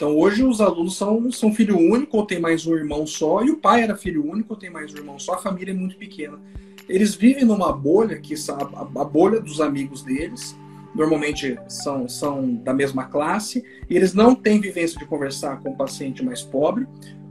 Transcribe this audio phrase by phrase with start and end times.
[0.00, 3.50] Então hoje os alunos são, são filho único ou tem mais um irmão só, e
[3.50, 5.94] o pai era filho único ou tem mais um irmão só, a família é muito
[5.98, 6.40] pequena.
[6.88, 10.56] Eles vivem numa bolha, que a, a bolha dos amigos deles,
[10.94, 15.76] normalmente são, são da mesma classe, e eles não têm vivência de conversar com o
[15.76, 16.86] paciente mais pobre,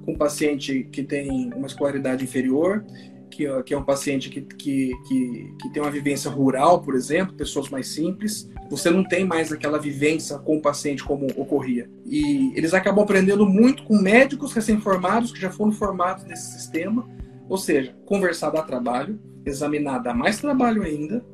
[0.06, 2.86] com o paciente que tem uma escolaridade inferior,
[3.30, 7.36] que, que é um paciente que, que, que, que, tem uma vivência rural, por exemplo,
[7.36, 11.90] pessoas mais simples, você não tem mais aquela vivência com o paciente como ocorria.
[12.06, 17.08] E eles acabam aprendendo muito com médicos recém-formados que já foram formados nesse sistema,
[17.48, 21.26] ou seja, conversar dá trabalho, examinar dá mais trabalho ainda,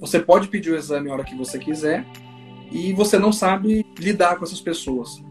[0.00, 2.04] você pode pedir o exame a hora que você quiser,
[2.72, 5.22] e você não sabe lidar com essas pessoas.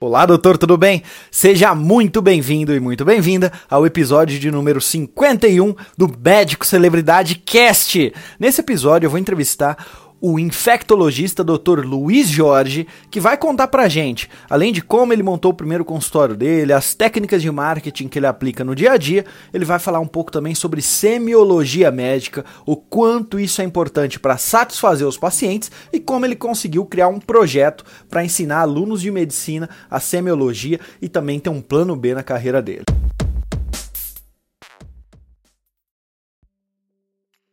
[0.00, 1.02] Olá, doutor, tudo bem?
[1.28, 8.14] Seja muito bem-vindo e muito bem-vinda ao episódio de número 51 do Médico Celebridade Cast.
[8.38, 9.76] Nesse episódio eu vou entrevistar
[10.20, 11.84] o infectologista Dr.
[11.84, 16.36] Luiz Jorge, que vai contar pra gente, além de como ele montou o primeiro consultório
[16.36, 20.00] dele, as técnicas de marketing que ele aplica no dia a dia, ele vai falar
[20.00, 25.70] um pouco também sobre semiologia médica, o quanto isso é importante para satisfazer os pacientes
[25.92, 31.08] e como ele conseguiu criar um projeto para ensinar alunos de medicina a semiologia e
[31.08, 32.84] também ter um plano B na carreira dele.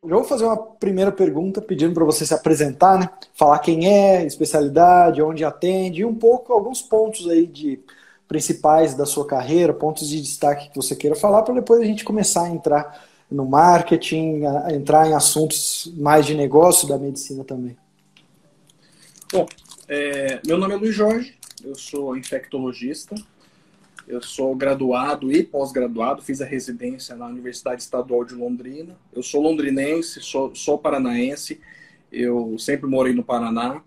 [0.08, 3.10] Já vou fazer uma primeira pergunta pedindo para você se apresentar, né?
[3.34, 7.80] Falar quem é, especialidade, onde atende e um pouco alguns pontos aí de
[8.28, 12.04] principais da sua carreira, pontos de destaque que você queira falar para depois a gente
[12.04, 17.78] começar a entrar no marketing, a entrar em assuntos mais de negócio da medicina também.
[19.32, 19.46] Bom,
[19.88, 23.16] é, meu nome é Luiz Jorge, eu sou infectologista,
[24.08, 28.96] eu sou graduado e pós-graduado, fiz a residência na Universidade Estadual de Londrina.
[29.14, 31.60] Eu sou londrinense, sou, sou paranaense,
[32.12, 33.82] eu sempre morei no Paraná.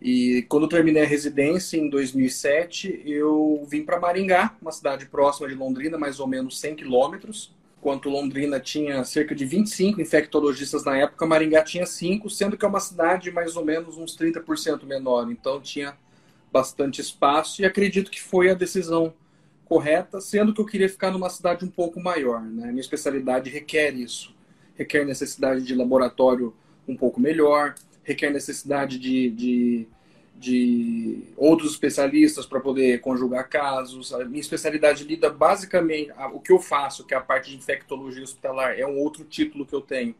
[0.00, 5.54] E quando terminei a residência, em 2007, eu vim para Maringá, uma cidade próxima de
[5.54, 7.54] Londrina, mais ou menos 100 quilômetros.
[7.78, 12.68] Enquanto Londrina tinha cerca de 25 infectologistas na época, Maringá tinha 5, sendo que é
[12.68, 15.30] uma cidade mais ou menos uns 30% menor.
[15.30, 15.96] Então tinha
[16.52, 19.14] bastante espaço e acredito que foi a decisão
[19.72, 22.42] correta, sendo que eu queria ficar numa cidade um pouco maior.
[22.42, 22.66] Né?
[22.66, 24.34] Minha especialidade requer isso.
[24.74, 26.54] Requer necessidade de laboratório
[26.86, 27.74] um pouco melhor,
[28.04, 29.88] requer necessidade de, de,
[30.36, 34.12] de outros especialistas para poder conjugar casos.
[34.12, 38.22] A minha especialidade lida basicamente, o que eu faço, que é a parte de infectologia
[38.22, 40.14] hospitalar, é um outro título que eu tenho.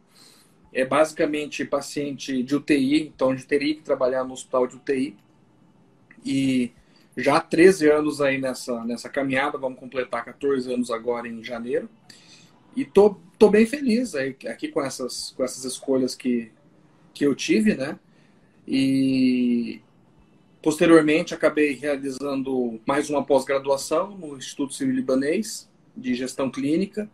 [0.73, 5.15] É basicamente paciente de UTI, então de teria que trabalhar no hospital de UTI.
[6.25, 6.71] E
[7.15, 11.89] já há 13 anos aí nessa, nessa caminhada, vamos completar 14 anos agora em janeiro.
[12.75, 16.51] E tô, tô bem feliz aí, aqui com essas, com essas escolhas que,
[17.13, 17.99] que eu tive, né?
[18.67, 19.79] E
[20.61, 27.09] posteriormente acabei realizando mais uma pós-graduação no Instituto Civil Libanês de Gestão Clínica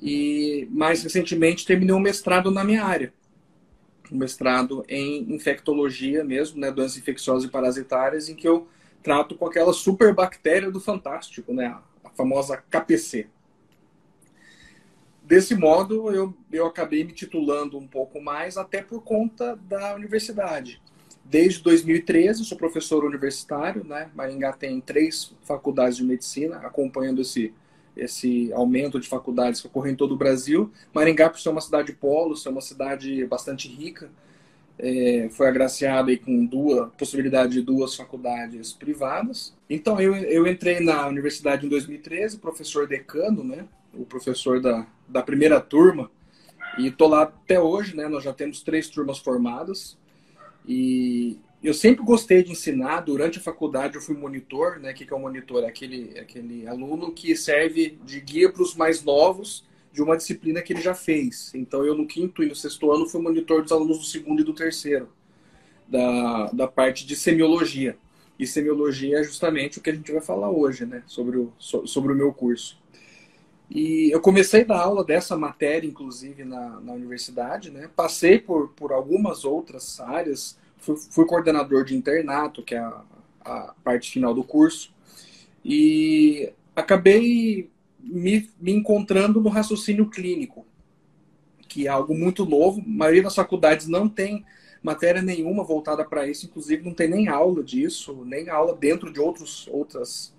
[0.00, 3.12] e mais recentemente terminei um mestrado na minha área,
[4.10, 8.66] um mestrado em infectologia mesmo, né, doenças infecciosas e parasitárias, em que eu
[9.02, 11.76] trato com aquela super bactéria do Fantástico, né?
[12.04, 13.28] A famosa KPC.
[15.22, 20.82] Desse modo, eu, eu acabei me titulando um pouco mais, até por conta da universidade.
[21.24, 24.10] Desde 2013, sou professor universitário, né?
[24.12, 27.54] Maringá tem três faculdades de medicina, acompanhando esse,
[27.96, 30.72] esse aumento de faculdades que ocorre em todo o Brasil.
[30.92, 34.10] Maringá, por ser uma cidade polo, ser uma cidade bastante rica,
[34.82, 39.54] é, foi agraciado aí com duas possibilidade de duas faculdades privadas.
[39.68, 45.22] Então eu, eu entrei na universidade em 2013, professor decano, né, o professor da, da
[45.22, 46.10] primeira turma,
[46.78, 48.08] e tô lá até hoje, né?
[48.08, 49.98] Nós já temos três turmas formadas
[50.66, 53.00] e eu sempre gostei de ensinar.
[53.00, 54.92] Durante a faculdade eu fui monitor, né?
[54.92, 55.64] O que é o monitor?
[55.64, 60.62] É aquele, aquele aluno que serve de guia para os mais novos de uma disciplina
[60.62, 61.52] que ele já fez.
[61.54, 64.44] Então, eu no quinto e no sexto ano fui monitor dos alunos do segundo e
[64.44, 65.08] do terceiro,
[65.88, 67.96] da, da parte de semiologia.
[68.38, 72.12] E semiologia é justamente o que a gente vai falar hoje, né, sobre o, sobre
[72.12, 72.80] o meu curso.
[73.70, 77.88] E eu comecei a dar aula dessa matéria, inclusive, na, na universidade, né?
[77.94, 83.02] Passei por, por algumas outras áreas, fui, fui coordenador de internato, que é a,
[83.44, 84.92] a parte final do curso,
[85.64, 87.70] e acabei
[88.02, 90.66] me, me encontrando no raciocínio clínico,
[91.68, 92.80] que é algo muito novo.
[92.80, 94.44] A maioria das faculdades não tem
[94.82, 99.20] matéria nenhuma voltada para isso, inclusive não tem nem aula disso, nem aula dentro de
[99.20, 100.32] outros, outras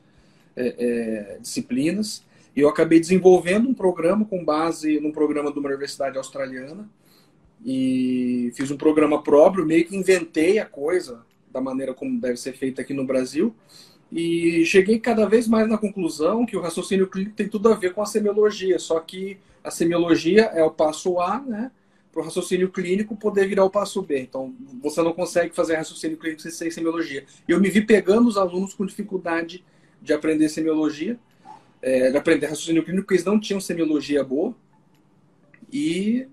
[0.56, 2.24] é, é, disciplinas.
[2.56, 6.90] E eu acabei desenvolvendo um programa com base num programa de uma universidade australiana,
[7.64, 12.54] e fiz um programa próprio, meio que inventei a coisa da maneira como deve ser
[12.54, 13.54] feita aqui no Brasil.
[14.12, 17.94] E cheguei cada vez mais na conclusão que o raciocínio clínico tem tudo a ver
[17.94, 21.72] com a semiologia, só que a semiologia é o passo A, né?
[22.12, 24.20] Para o raciocínio clínico poder virar o passo B.
[24.20, 27.24] Então, você não consegue fazer raciocínio clínico sem semiologia.
[27.48, 29.64] Eu me vi pegando os alunos com dificuldade
[30.02, 31.18] de aprender semiologia,
[31.82, 34.54] é, de aprender raciocínio clínico, porque eles não tinham semiologia boa.
[35.72, 36.28] E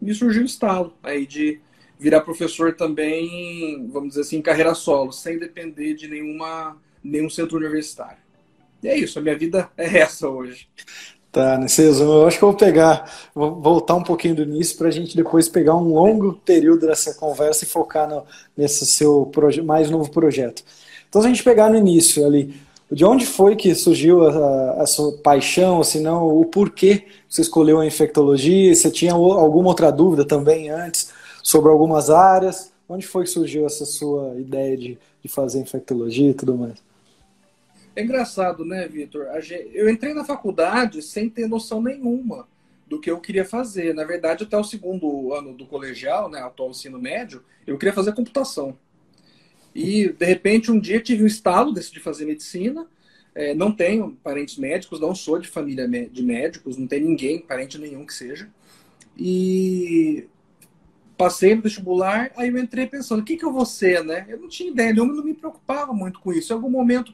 [0.00, 1.60] me surgiu o estalo aí de
[1.98, 7.56] virar professor também, vamos dizer assim, em carreira solo, sem depender de nenhuma, nenhum centro
[7.56, 8.18] universitário.
[8.82, 10.68] E é isso, a minha vida é essa hoje.
[11.30, 14.78] Tá, nesse resumo, eu acho que eu vou pegar, vou voltar um pouquinho do início
[14.78, 18.24] para a gente depois pegar um longo período dessa conversa e focar no,
[18.56, 19.30] nesse seu
[19.64, 20.64] mais novo projeto.
[21.08, 22.54] Então, se a gente pegar no início ali,
[22.90, 27.78] de onde foi que surgiu a, a sua paixão, se não o porquê você escolheu
[27.78, 28.74] a infectologia?
[28.74, 31.10] Você tinha alguma outra dúvida também antes
[31.42, 32.72] sobre algumas áreas?
[32.88, 36.87] Onde foi que surgiu essa sua ideia de, de fazer infectologia e tudo mais?
[37.98, 39.26] É engraçado, né, Vitor?
[39.74, 42.46] Eu entrei na faculdade sem ter noção nenhuma
[42.86, 43.92] do que eu queria fazer.
[43.92, 48.14] Na verdade, até o segundo ano do colegial, né, atual ensino médio, eu queria fazer
[48.14, 48.78] computação.
[49.74, 52.86] E, de repente, um dia tive um estalo, decidi fazer medicina.
[53.34, 57.78] É, não tenho parentes médicos, não sou de família de médicos, não tem ninguém, parente
[57.78, 58.48] nenhum que seja.
[59.16, 60.28] E
[61.18, 64.24] passei no vestibular, aí eu entrei pensando, o que, que eu vou ser, né?
[64.28, 66.52] Eu não tinha ideia nenhuma, não me preocupava muito com isso.
[66.52, 67.12] Em algum momento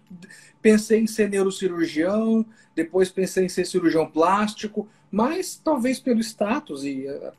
[0.61, 2.45] pensei em ser neurocirurgião,
[2.77, 7.33] depois pensei em ser cirurgião plástico, mas talvez pelo status, e uh,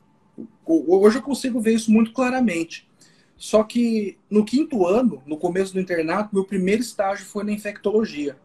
[0.66, 2.88] hoje eu consigo ver isso muito claramente.
[3.36, 8.36] Só que no quinto ano, no começo do internato, meu primeiro estágio foi na infectologia.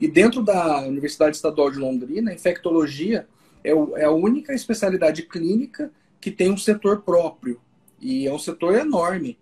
[0.00, 3.26] E dentro da Universidade Estadual de Londrina, a infectologia
[3.62, 5.90] é, é a única especialidade clínica
[6.20, 7.60] que tem um setor próprio.
[8.06, 9.36] E é um setor enorme.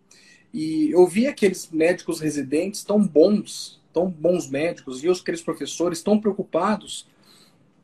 [0.50, 6.18] E eu vi aqueles médicos residentes tão bons, tão bons médicos, vi aqueles professores tão
[6.18, 7.06] preocupados.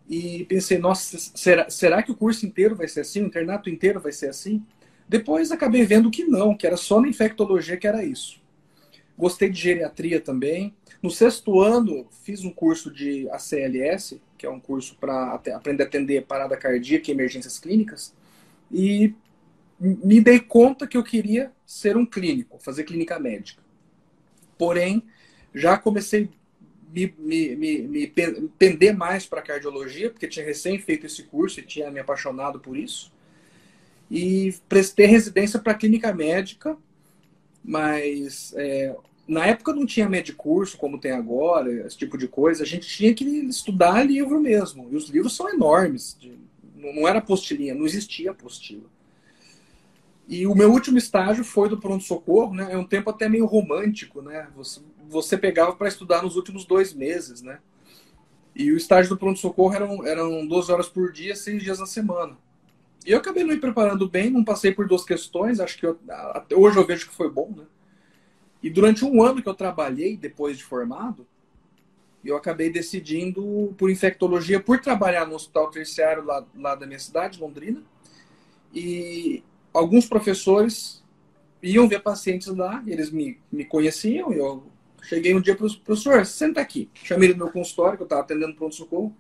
[0.09, 3.21] E pensei, nossa, será, será que o curso inteiro vai ser assim?
[3.21, 4.65] O internato inteiro vai ser assim?
[5.07, 8.41] Depois acabei vendo que não, que era só na infectologia que era isso.
[9.19, 10.75] Gostei de geriatria também.
[11.03, 15.87] No sexto ano, fiz um curso de ACLS, que é um curso para aprender a
[15.87, 18.15] atender parada cardíaca e emergências clínicas.
[18.73, 19.15] E
[19.81, 23.63] me dei conta que eu queria ser um clínico, fazer clínica médica.
[24.59, 25.03] Porém,
[25.55, 26.41] já comecei a
[26.93, 28.13] me, me, me, me
[28.59, 32.77] pender mais para cardiologia, porque tinha recém feito esse curso e tinha me apaixonado por
[32.77, 33.13] isso
[34.11, 36.77] e prestei residência para clínica médica,
[37.63, 38.97] mas é,
[39.29, 42.65] na época não tinha medicurso como tem agora, esse tipo de coisa.
[42.65, 44.89] A gente tinha que estudar livro mesmo.
[44.91, 46.19] E os livros são enormes.
[46.75, 48.89] Não era apostilinha, não existia apostila.
[50.31, 52.73] E o meu último estágio foi do pronto-socorro, né?
[52.73, 54.47] É um tempo até meio romântico, né?
[54.55, 57.59] Você, você pegava para estudar nos últimos dois meses, né?
[58.55, 62.39] E o estágio do pronto-socorro eram, eram 12 horas por dia, seis dias na semana.
[63.05, 65.99] E eu acabei não me preparando bem, não passei por duas questões, acho que eu,
[66.09, 67.65] até hoje eu vejo que foi bom, né?
[68.63, 71.27] E durante um ano que eu trabalhei depois de formado,
[72.25, 77.41] eu acabei decidindo por infectologia, por trabalhar no hospital terciário lá, lá da minha cidade,
[77.41, 77.83] Londrina.
[78.73, 81.03] E alguns professores
[81.63, 84.65] iam ver pacientes lá, eles me, me conheciam, eu
[85.03, 86.89] cheguei um dia para o professor, senta aqui.
[86.95, 89.15] Chamei ele no meu consultório, que eu estava atendendo pronto-socorro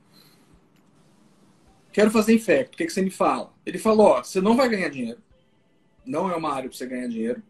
[1.92, 3.52] quero fazer infecto, o que, que você me fala?
[3.64, 5.21] Ele falou, ó, você não vai ganhar dinheiro,
[6.04, 7.42] não é uma área para você ganhar dinheiro.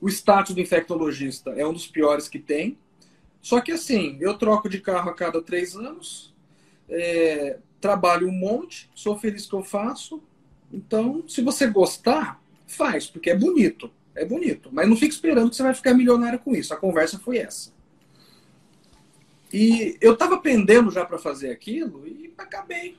[0.00, 2.78] O status do infectologista é um dos piores que tem.
[3.40, 6.34] Só que assim, eu troco de carro a cada três anos,
[6.88, 10.22] é, trabalho um monte, sou feliz que eu faço.
[10.72, 13.90] Então, se você gostar, faz, porque é bonito.
[14.14, 14.70] É bonito.
[14.72, 16.72] Mas não fique esperando que você vai ficar milionário com isso.
[16.72, 17.72] A conversa foi essa.
[19.52, 22.96] E eu estava pendendo já para fazer aquilo e acabei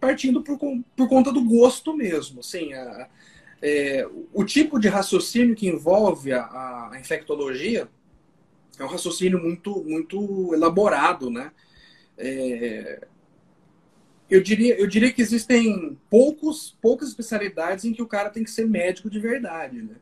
[0.00, 0.58] partindo por,
[0.96, 2.40] por conta do gosto mesmo.
[2.40, 3.08] Assim, a,
[3.60, 6.44] é, o tipo de raciocínio que envolve a,
[6.92, 7.88] a, infectologia
[8.78, 11.50] é um raciocínio muito, muito elaborado, né?
[12.16, 13.06] É,
[14.30, 18.50] eu diria, eu diria que existem poucos, poucas especialidades em que o cara tem que
[18.50, 19.96] ser médico de verdade, né?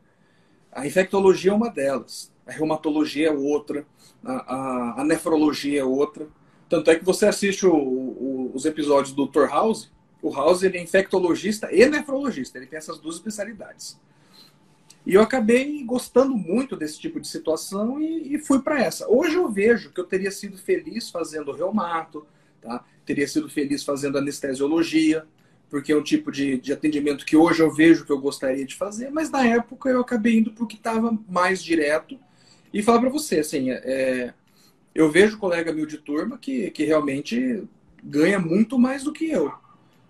[0.73, 3.87] A infectologia é uma delas, a reumatologia é outra,
[4.25, 6.29] a, a, a nefrologia é outra.
[6.69, 9.47] Tanto é que você assiste o, o, os episódios do Dr.
[9.49, 9.91] House,
[10.21, 13.99] o House ele é infectologista e nefrologista, ele tem essas duas especialidades.
[15.07, 19.09] E eu acabei gostando muito desse tipo de situação e, e fui para essa.
[19.09, 22.27] Hoje eu vejo que eu teria sido feliz fazendo reumato,
[22.67, 22.85] tá?
[23.05, 25.25] teria sido feliz fazendo anestesiologia,
[25.71, 28.75] porque é um tipo de, de atendimento que hoje eu vejo que eu gostaria de
[28.75, 32.19] fazer, mas na época eu acabei indo para o que estava mais direto.
[32.73, 34.35] E falar para você, assim, é,
[34.95, 37.63] eu vejo colega meu de turma que, que realmente
[38.03, 39.53] ganha muito mais do que eu.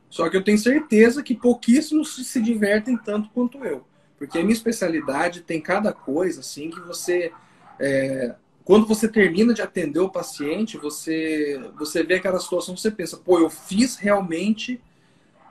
[0.09, 3.85] Só que eu tenho certeza que pouquíssimos se divertem tanto quanto eu.
[4.19, 7.33] Porque a minha especialidade tem cada coisa, assim, que você.
[7.79, 8.35] É,
[8.67, 13.39] quando você termina de atender o paciente, você, você vê aquela situação, você pensa, pô,
[13.39, 14.81] eu fiz realmente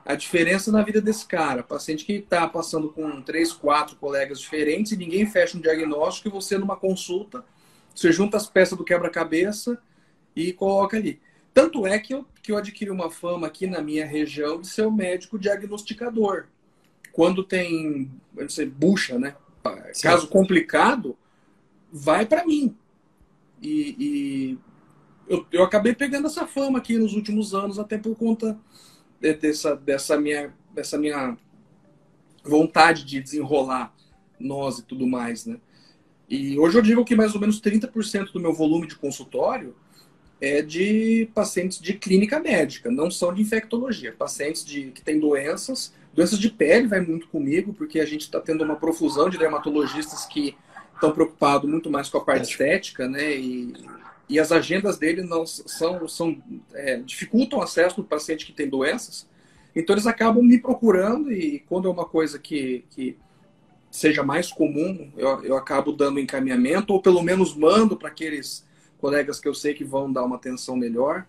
[0.06, 1.64] a diferença na vida desse cara.
[1.64, 6.32] Paciente que está passando com três, quatro colegas diferentes e ninguém fecha um diagnóstico e
[6.32, 7.46] você, numa consulta,
[7.96, 9.82] você junta as peças do quebra-cabeça
[10.36, 11.22] e coloca ali.
[11.54, 14.86] Tanto é que eu, que eu adquiri uma fama aqui na minha região de ser
[14.86, 16.48] o médico diagnosticador.
[17.14, 19.38] Quando tem, não sei, bucha, né?
[19.94, 20.04] Sim.
[20.04, 21.18] Caso complicado,
[21.90, 22.76] vai para mim.
[23.66, 24.58] E, e
[25.28, 28.56] eu, eu, acabei pegando essa fama aqui nos últimos anos, até por conta
[29.20, 31.36] de, dessa, dessa, minha, dessa minha
[32.44, 33.92] vontade de desenrolar
[34.40, 35.58] nós e tudo mais, né?
[36.30, 39.76] E hoje eu digo que mais ou menos 30% do meu volume de consultório
[40.40, 44.12] é de pacientes de clínica médica, não são de infectologia.
[44.12, 48.40] Pacientes de, que têm doenças, doenças de pele vai muito comigo, porque a gente está
[48.40, 50.56] tendo uma profusão de dermatologistas que
[50.96, 53.36] estão preocupados muito mais com a parte estética, né?
[53.36, 53.74] E,
[54.28, 56.42] e as agendas dele não são, são
[56.74, 59.28] é, dificultam o acesso do paciente que tem doenças.
[59.76, 63.18] Então eles acabam me procurando e quando é uma coisa que, que
[63.92, 68.66] seja mais comum, eu, eu acabo dando encaminhamento ou pelo menos mando para aqueles
[68.98, 71.26] colegas que eu sei que vão dar uma atenção melhor.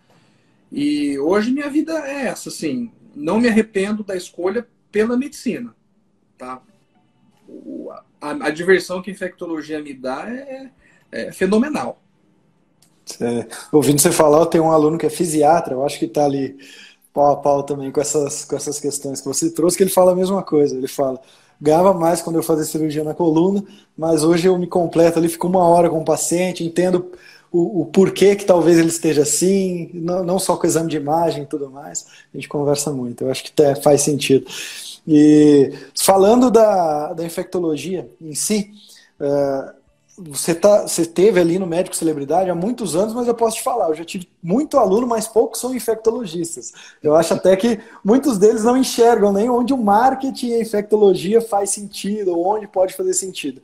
[0.71, 5.75] E hoje minha vida é essa, assim, não me arrependo da escolha pela medicina,
[6.39, 6.63] tá?
[8.21, 10.71] A, a, diversão que a infectologia me dá é,
[11.13, 12.01] é fenomenal.
[13.21, 16.25] É, ouvindo você falar, eu tenho um aluno que é fisiatra, eu acho que está
[16.25, 16.57] ali
[17.13, 20.13] pau a pau também com essas, com essas questões que você trouxe, que ele fala
[20.13, 20.77] a mesma coisa.
[20.77, 21.21] Ele fala,
[21.61, 23.65] ganhava mais quando eu fazia cirurgia na coluna,
[23.97, 27.11] mas hoje eu me completo ali, fico uma hora com o paciente, entendo
[27.51, 30.97] o, o, porquê que talvez ele esteja assim, não, não, só com o exame de
[30.97, 34.47] imagem e tudo mais, a gente conversa muito, eu acho que até faz sentido.
[35.07, 38.73] E falando da, da infectologia em si,
[39.21, 39.77] uh,
[40.19, 43.63] você, tá, você teve ali no Médico Celebridade há muitos anos, mas eu posso te
[43.63, 46.73] falar, eu já tive muito aluno, mas poucos são infectologistas.
[47.03, 51.41] Eu acho até que muitos deles não enxergam nem onde o marketing e a infectologia
[51.41, 53.61] faz sentido, ou onde pode fazer sentido.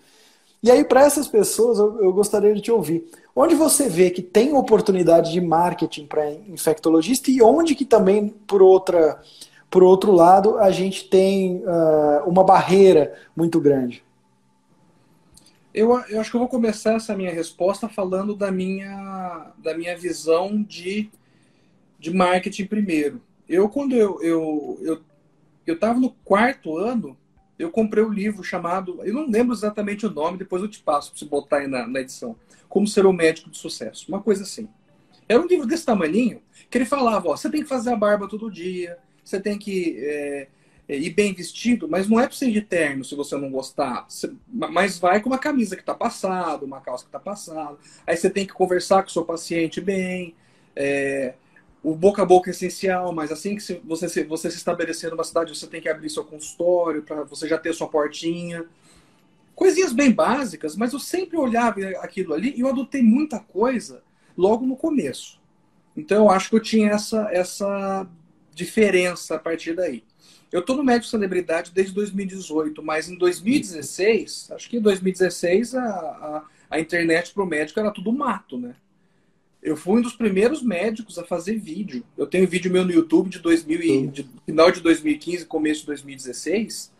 [0.62, 3.11] E aí, para essas pessoas, eu, eu, gostaria de te ouvir.
[3.34, 8.62] Onde você vê que tem oportunidade de marketing para infectologista e onde que também, por,
[8.62, 9.20] outra,
[9.73, 14.05] por outro lado, a gente tem uh, uma barreira muito grande?
[15.73, 19.97] Eu, eu acho que eu vou começar essa minha resposta falando da minha, da minha
[19.97, 21.11] visão de,
[21.99, 23.23] de marketing primeiro.
[23.49, 25.00] Eu, quando eu eu, eu,
[25.67, 27.17] eu tava no quarto ano,
[27.59, 31.12] eu comprei um livro chamado, eu não lembro exatamente o nome, depois eu te passo
[31.12, 32.37] para você botar aí na, na edição.
[32.69, 34.05] Como ser um médico de sucesso.
[34.07, 34.69] Uma coisa assim.
[35.26, 38.29] Era um livro desse tamanho que ele falava, ó, você tem que fazer a barba
[38.29, 40.49] todo dia, você tem que é,
[40.88, 44.05] é, ir bem vestido, mas não é para ser de terno se você não gostar.
[44.09, 47.76] Você, mas vai com uma camisa que está passada, uma calça que está passada.
[48.07, 50.35] Aí você tem que conversar com o seu paciente bem.
[50.75, 51.35] É,
[51.83, 55.25] o boca a boca é essencial, mas assim que você se, você se estabelecer numa
[55.25, 58.64] cidade, você tem que abrir seu consultório para você já ter sua portinha.
[59.55, 64.02] Coisinhas bem básicas, mas eu sempre olhava aquilo ali e eu adotei muita coisa
[64.37, 65.41] logo no começo.
[65.97, 68.09] Então eu acho que eu tinha essa, essa
[68.54, 70.02] diferença a partir daí.
[70.50, 75.82] Eu estou no Médico Celebridade desde 2018, mas em 2016, acho que em 2016 a,
[75.82, 78.75] a, a internet para o médico era tudo mato, né?
[79.62, 82.04] Eu fui um dos primeiros médicos a fazer vídeo.
[82.18, 85.87] Eu tenho vídeo meu no YouTube de, 2000 e, de final de 2015, começo de
[85.87, 86.90] 2016.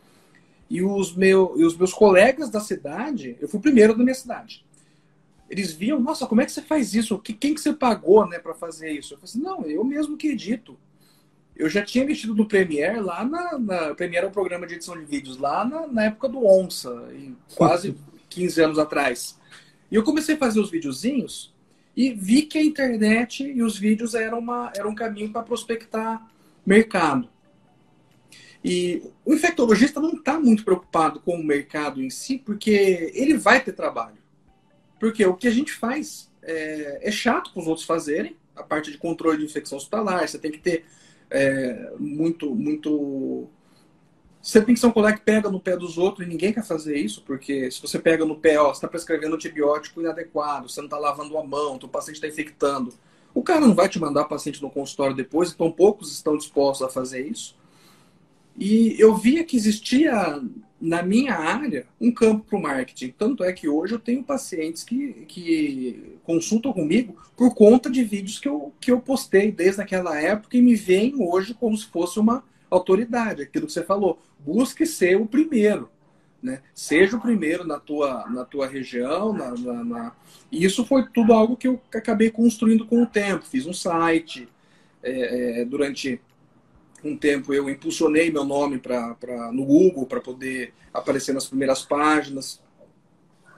[0.71, 4.14] E os, meu, e os meus colegas da cidade, eu fui o primeiro da minha
[4.14, 4.64] cidade.
[5.50, 7.18] Eles viam, nossa, como é que você faz isso?
[7.18, 9.12] Quem que você pagou né, para fazer isso?
[9.12, 10.78] Eu falei assim, não, eu mesmo que edito.
[11.54, 13.94] Eu já tinha mexido no Premiere lá na, na.
[13.94, 17.09] Premiere é um programa de edição de vídeos lá na, na época do Onça,
[17.54, 17.97] quase
[18.30, 19.38] 15 anos atrás.
[19.90, 21.52] E eu comecei a fazer os videozinhos
[21.94, 26.26] e vi que a internet e os vídeos eram, uma, eram um caminho para prospectar
[26.64, 27.28] mercado.
[28.64, 33.62] E o infectologista não está muito preocupado com o mercado em si, porque ele vai
[33.62, 34.18] ter trabalho.
[34.99, 38.90] Porque o que a gente faz é, é chato para os outros fazerem, a parte
[38.90, 40.85] de controle de infecção hospitalar, você tem que ter
[41.33, 43.49] é, muito, muito
[44.43, 46.65] você tem que ser um colega que pega no pé dos outros e ninguém quer
[46.65, 50.81] fazer isso, porque se você pega no pé, ó, você está prescrevendo antibiótico inadequado, você
[50.81, 52.93] não está lavando a mão, o paciente está infectando.
[53.33, 56.91] O cara não vai te mandar paciente no consultório depois, então poucos estão dispostos a
[56.91, 57.57] fazer isso.
[58.59, 60.43] E eu via que existia
[60.83, 63.15] na minha área um campo para o marketing.
[63.17, 68.41] Tanto é que hoje eu tenho pacientes que, que consultam comigo por conta de vídeos
[68.41, 72.19] que eu, que eu postei desde aquela época e me veem hoje como se fosse
[72.19, 73.43] uma autoridade.
[73.43, 75.89] Aquilo que você falou, busque ser o primeiro.
[76.43, 76.61] Né?
[76.75, 79.33] Seja o primeiro na tua, na tua região.
[79.33, 80.12] Na, na, na...
[80.51, 83.45] Isso foi tudo algo que eu acabei construindo com o tempo.
[83.45, 84.49] Fiz um site.
[85.05, 86.21] É, é, durante
[87.04, 89.16] um tempo eu impulsionei meu nome pra,
[89.52, 92.61] no Google para poder aparecer nas primeiras páginas.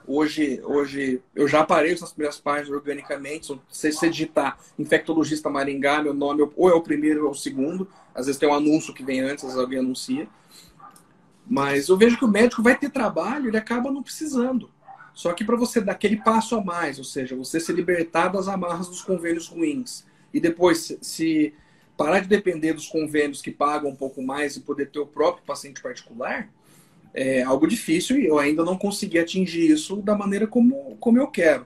[0.07, 3.59] Hoje, hoje eu já apareço nas primeiras páginas organicamente.
[3.69, 7.87] Se você digitar infectologista Maringá, meu nome ou é o primeiro ou é o segundo.
[8.13, 10.27] Às vezes tem um anúncio que vem antes, às vezes alguém anuncia.
[11.47, 14.69] Mas eu vejo que o médico vai ter trabalho, ele acaba não precisando.
[15.13, 18.47] Só que para você dar aquele passo a mais, ou seja, você se libertar das
[18.47, 21.53] amarras dos convênios ruins e depois se
[21.97, 25.45] parar de depender dos convênios que pagam um pouco mais e poder ter o próprio
[25.45, 26.49] paciente particular,
[27.13, 31.27] é algo difícil e eu ainda não consegui atingir isso da maneira como, como eu
[31.27, 31.65] quero.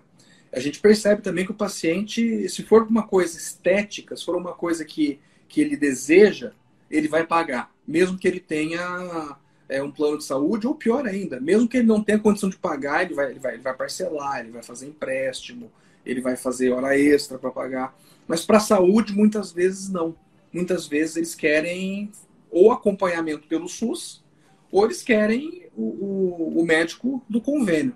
[0.52, 4.54] A gente percebe também que o paciente, se for uma coisa estética, se for uma
[4.54, 6.52] coisa que, que ele deseja,
[6.90, 11.40] ele vai pagar, mesmo que ele tenha é, um plano de saúde, ou pior ainda,
[11.40, 14.40] mesmo que ele não tenha condição de pagar, ele vai, ele vai, ele vai parcelar,
[14.40, 15.72] ele vai fazer empréstimo,
[16.06, 17.96] ele vai fazer hora extra para pagar.
[18.30, 20.16] Mas para a saúde, muitas vezes não.
[20.54, 22.10] Muitas vezes eles querem
[22.50, 24.24] ou acompanhamento pelo SUS,
[24.72, 27.96] ou eles querem o, o, o médico do convênio.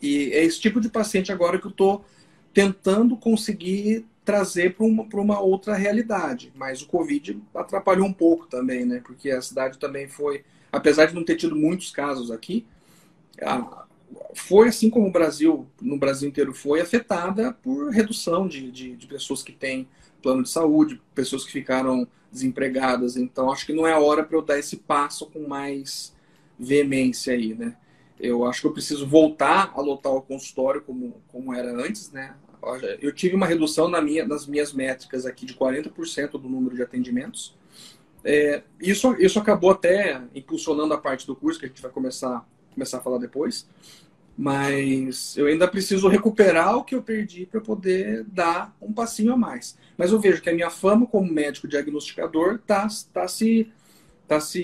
[0.00, 2.04] E é esse tipo de paciente agora que eu estou
[2.52, 6.52] tentando conseguir trazer para uma, uma outra realidade.
[6.54, 9.00] Mas o Covid atrapalhou um pouco também, né?
[9.04, 12.66] Porque a cidade também foi apesar de não ter tido muitos casos aqui,
[14.34, 19.06] foi assim como o Brasil, no Brasil inteiro foi, afetada por redução de, de, de
[19.06, 19.88] pessoas que têm
[20.22, 23.16] plano de saúde, pessoas que ficaram desempregadas.
[23.16, 26.14] Então, acho que não é a hora para eu dar esse passo com mais
[26.58, 27.76] veemência aí, né?
[28.18, 32.34] Eu acho que eu preciso voltar a lotar o consultório como, como era antes, né?
[33.00, 36.82] Eu tive uma redução na minha, nas minhas métricas aqui de 40% do número de
[36.82, 37.54] atendimentos.
[38.24, 42.48] É, isso, isso acabou até impulsionando a parte do curso, que a gente vai começar,
[42.72, 43.68] começar a falar depois.
[44.36, 49.36] Mas eu ainda preciso recuperar o que eu perdi para poder dar um passinho a
[49.36, 49.76] mais.
[49.96, 53.72] Mas eu vejo que a minha fama como médico diagnosticador está tá se,
[54.26, 54.60] tá se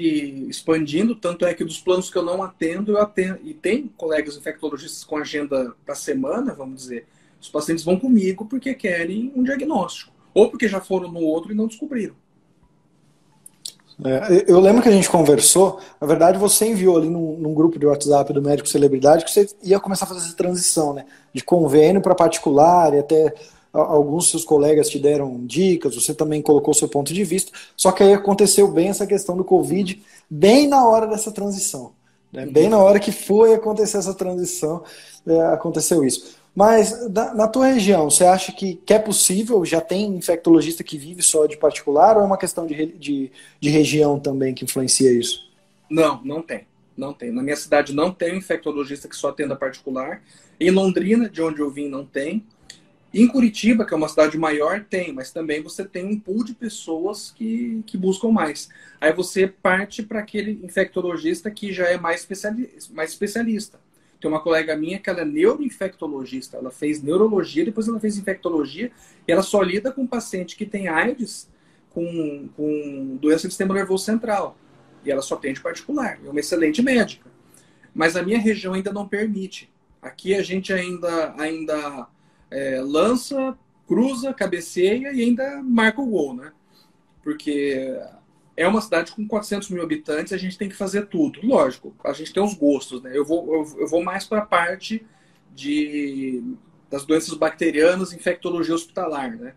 [0.48, 1.14] expandindo.
[1.14, 3.38] Tanto é que dos planos que eu não atendo, eu atendo.
[3.44, 7.06] E tem colegas infectologistas com agenda da semana, vamos dizer.
[7.40, 10.12] Os pacientes vão comigo porque querem um diagnóstico.
[10.34, 12.16] Ou porque já foram no outro e não descobriram.
[14.04, 17.78] É, eu lembro que a gente conversou, na verdade você enviou ali num, num, grupo
[17.78, 21.04] de WhatsApp do Médico Celebridade que você ia começar a fazer essa transição, né?
[21.32, 23.34] De convênio para particular e até
[23.72, 28.02] alguns seus colegas te deram dicas, você também colocou seu ponto de vista, só que
[28.02, 31.92] aí aconteceu bem essa questão do Covid, bem na hora dessa transição.
[32.32, 32.46] Né?
[32.46, 34.82] Bem na hora que foi acontecer essa transição,
[35.26, 36.39] é, aconteceu isso.
[36.60, 39.64] Mas na tua região, você acha que, que é possível?
[39.64, 43.70] Já tem infectologista que vive só de particular ou é uma questão de, de, de
[43.70, 45.50] região também que influencia isso?
[45.88, 46.66] Não, não tem.
[46.94, 47.32] Não tem.
[47.32, 50.22] Na minha cidade não tem infectologista que só atenda particular.
[50.60, 52.44] Em Londrina, de onde eu vim, não tem.
[53.14, 56.52] Em Curitiba, que é uma cidade maior, tem, mas também você tem um pool de
[56.52, 58.68] pessoas que, que buscam mais.
[59.00, 63.80] Aí você parte para aquele infectologista que já é mais, especiali mais especialista.
[64.20, 66.58] Tem uma colega minha que ela é neuroinfectologista.
[66.58, 68.92] Ela fez neurologia, depois ela fez infectologia.
[69.26, 71.48] E ela só lida com paciente que tem AIDS
[71.90, 74.56] com, com doença do sistema nervoso central.
[75.04, 76.20] E ela só atende particular.
[76.24, 77.30] É uma excelente médica.
[77.94, 79.70] Mas a minha região ainda não permite.
[80.02, 82.06] Aqui a gente ainda, ainda
[82.50, 83.56] é, lança,
[83.86, 86.52] cruza, cabeceia e ainda marca o gol, né?
[87.22, 87.98] Porque
[88.60, 91.40] é uma cidade com 400 mil habitantes, a gente tem que fazer tudo.
[91.42, 93.10] Lógico, a gente tem os gostos, né?
[93.14, 95.06] Eu vou, eu, vou mais para a parte
[95.54, 96.42] de,
[96.90, 99.54] das doenças bacterianas, infectologia hospitalar, né?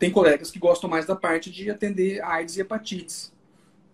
[0.00, 3.32] Tem colegas que gostam mais da parte de atender AIDS e hepatites.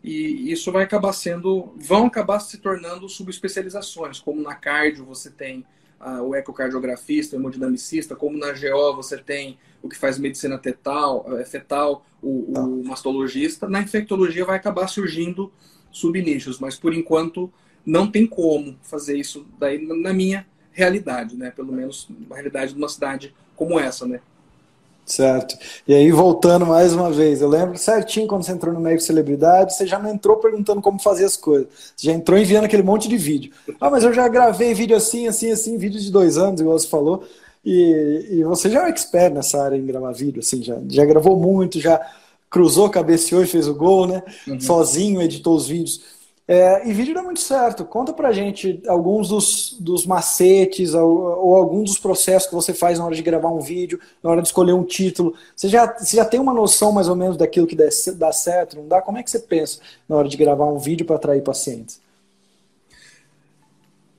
[0.02, 5.66] E isso vai acabar sendo, vão acabar se tornando subespecializações, como na cardio você tem
[5.98, 11.38] ah, o ecocardiografista, o hemodinamicista, como na GO você tem o que faz medicina tetal,
[11.38, 12.60] é, fetal, o, tá.
[12.60, 13.68] o mastologista.
[13.68, 15.52] Na infectologia vai acabar surgindo
[15.90, 17.50] subnichos, mas por enquanto
[17.84, 21.50] não tem como fazer isso daí na minha realidade, né?
[21.50, 24.20] Pelo menos na realidade de uma cidade como essa, né?
[25.06, 25.56] Certo.
[25.86, 29.72] E aí, voltando mais uma vez, eu lembro certinho quando você entrou no Médico Celebridade,
[29.72, 31.68] você já não entrou perguntando como fazer as coisas.
[31.96, 33.52] Você já entrou enviando aquele monte de vídeo.
[33.80, 36.88] Ah, mas eu já gravei vídeo assim, assim, assim, vídeo de dois anos, igual você
[36.88, 37.22] falou.
[37.64, 41.36] E, e você já é expert nessa área em gravar vídeo, assim, já, já gravou
[41.36, 42.00] muito, já
[42.50, 44.22] cruzou, cabeceou e fez o gol, né?
[44.46, 44.60] Uhum.
[44.60, 46.00] Sozinho editou os vídeos.
[46.48, 47.84] É, e vídeo dá muito certo.
[47.84, 52.98] Conta pra gente alguns dos, dos macetes ou, ou, alguns dos processos que você faz
[52.98, 55.34] na hora de gravar um vídeo, na hora de escolher um título.
[55.56, 58.76] Você já, você já tem uma noção mais ou menos daquilo que dá, dá certo,
[58.76, 59.02] não dá?
[59.02, 62.00] Como é que você pensa na hora de gravar um vídeo para atrair pacientes?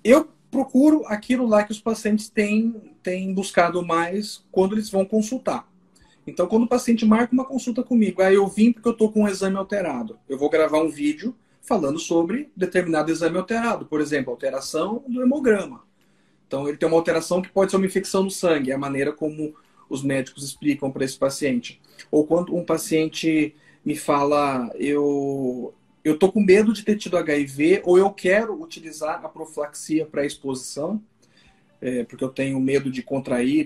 [0.04, 5.66] Eu procuro aquilo lá que os pacientes têm, têm buscado mais quando eles vão consultar.
[6.26, 9.24] Então, quando o paciente marca uma consulta comigo, aí eu vim porque eu estou com
[9.24, 10.20] um exame alterado.
[10.28, 11.34] Eu vou gravar um vídeo
[11.68, 15.84] falando sobre determinado exame alterado, por exemplo, alteração do hemograma.
[16.48, 19.12] Então, ele tem uma alteração que pode ser uma infecção no sangue, é a maneira
[19.12, 19.54] como
[19.90, 21.82] os médicos explicam para esse paciente.
[22.10, 23.54] Ou quando um paciente
[23.84, 29.26] me fala, eu eu tô com medo de ter tido HIV, ou eu quero utilizar
[29.26, 31.04] a profilaxia para exposição,
[31.82, 33.66] é, porque eu tenho medo de contrair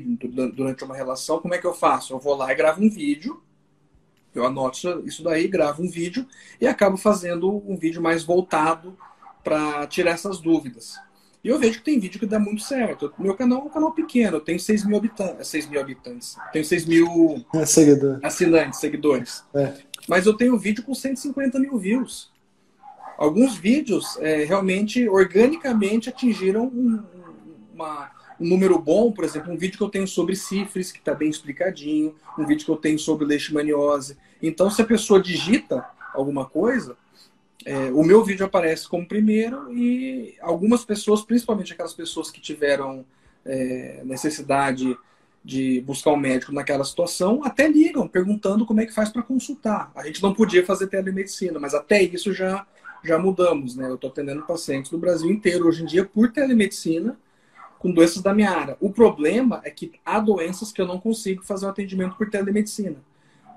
[0.55, 2.13] durante uma relação, como é que eu faço?
[2.13, 3.43] Eu vou lá e gravo um vídeo
[4.33, 6.25] eu anoto isso daí, gravo um vídeo
[6.59, 8.97] e acabo fazendo um vídeo mais voltado
[9.43, 10.97] para tirar essas dúvidas.
[11.43, 13.11] E eu vejo que tem vídeo que dá muito certo.
[13.17, 15.47] Meu canal é um canal pequeno, eu tenho 6 mil habitantes.
[15.47, 16.37] 6 mil habitantes.
[16.53, 18.19] Tenho 6 mil é, seguidor.
[18.21, 19.43] assinantes, seguidores.
[19.53, 19.73] É.
[20.07, 22.31] Mas eu tenho vídeo com 150 mil views.
[23.17, 27.03] Alguns vídeos é, realmente, organicamente, atingiram um,
[27.73, 31.13] uma, um número bom, por exemplo, um vídeo que eu tenho sobre sífilis, que está
[31.13, 34.17] bem explicadinho, um vídeo que eu tenho sobre leishmaniose.
[34.41, 36.97] Então, se a pessoa digita alguma coisa,
[37.63, 43.05] é, o meu vídeo aparece como primeiro e algumas pessoas, principalmente aquelas pessoas que tiveram
[43.45, 44.97] é, necessidade
[45.45, 49.91] de buscar um médico naquela situação, até ligam perguntando como é que faz para consultar.
[49.95, 52.65] A gente não podia fazer telemedicina, mas até isso já,
[53.03, 53.75] já mudamos.
[53.75, 53.87] Né?
[53.87, 57.15] Eu estou atendendo pacientes do Brasil inteiro hoje em dia por telemedicina
[57.81, 58.77] com doenças da minha área.
[58.79, 62.97] O problema é que há doenças que eu não consigo fazer o atendimento por telemedicina.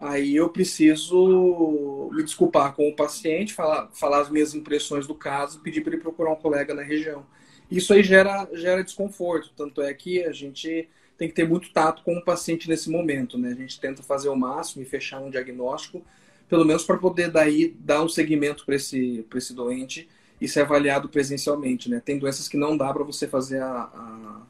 [0.01, 5.61] Aí eu preciso me desculpar com o paciente, falar, falar as minhas impressões do caso,
[5.61, 7.27] pedir para ele procurar um colega na região.
[7.71, 12.03] Isso aí gera, gera desconforto, tanto é que a gente tem que ter muito tato
[12.03, 13.51] com o paciente nesse momento, né?
[13.51, 16.03] A gente tenta fazer o máximo e fechar um diagnóstico,
[16.49, 20.09] pelo menos para poder daí dar um segmento para esse, esse doente
[20.41, 22.03] isso é avaliado presencialmente, né?
[22.05, 24.43] Tem doenças que não dá para você fazer a, a,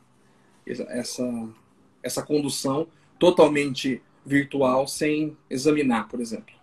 [0.66, 1.48] essa,
[2.02, 2.86] essa condução
[3.18, 6.54] totalmente virtual sem examinar, por exemplo.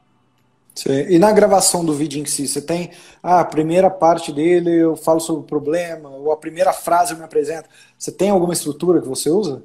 [0.73, 1.05] Sim.
[1.09, 4.95] E na gravação do vídeo em si, você tem ah, a primeira parte dele, eu
[4.95, 7.69] falo sobre o problema, ou a primeira frase eu me apresento.
[7.97, 9.63] Você tem alguma estrutura que você usa?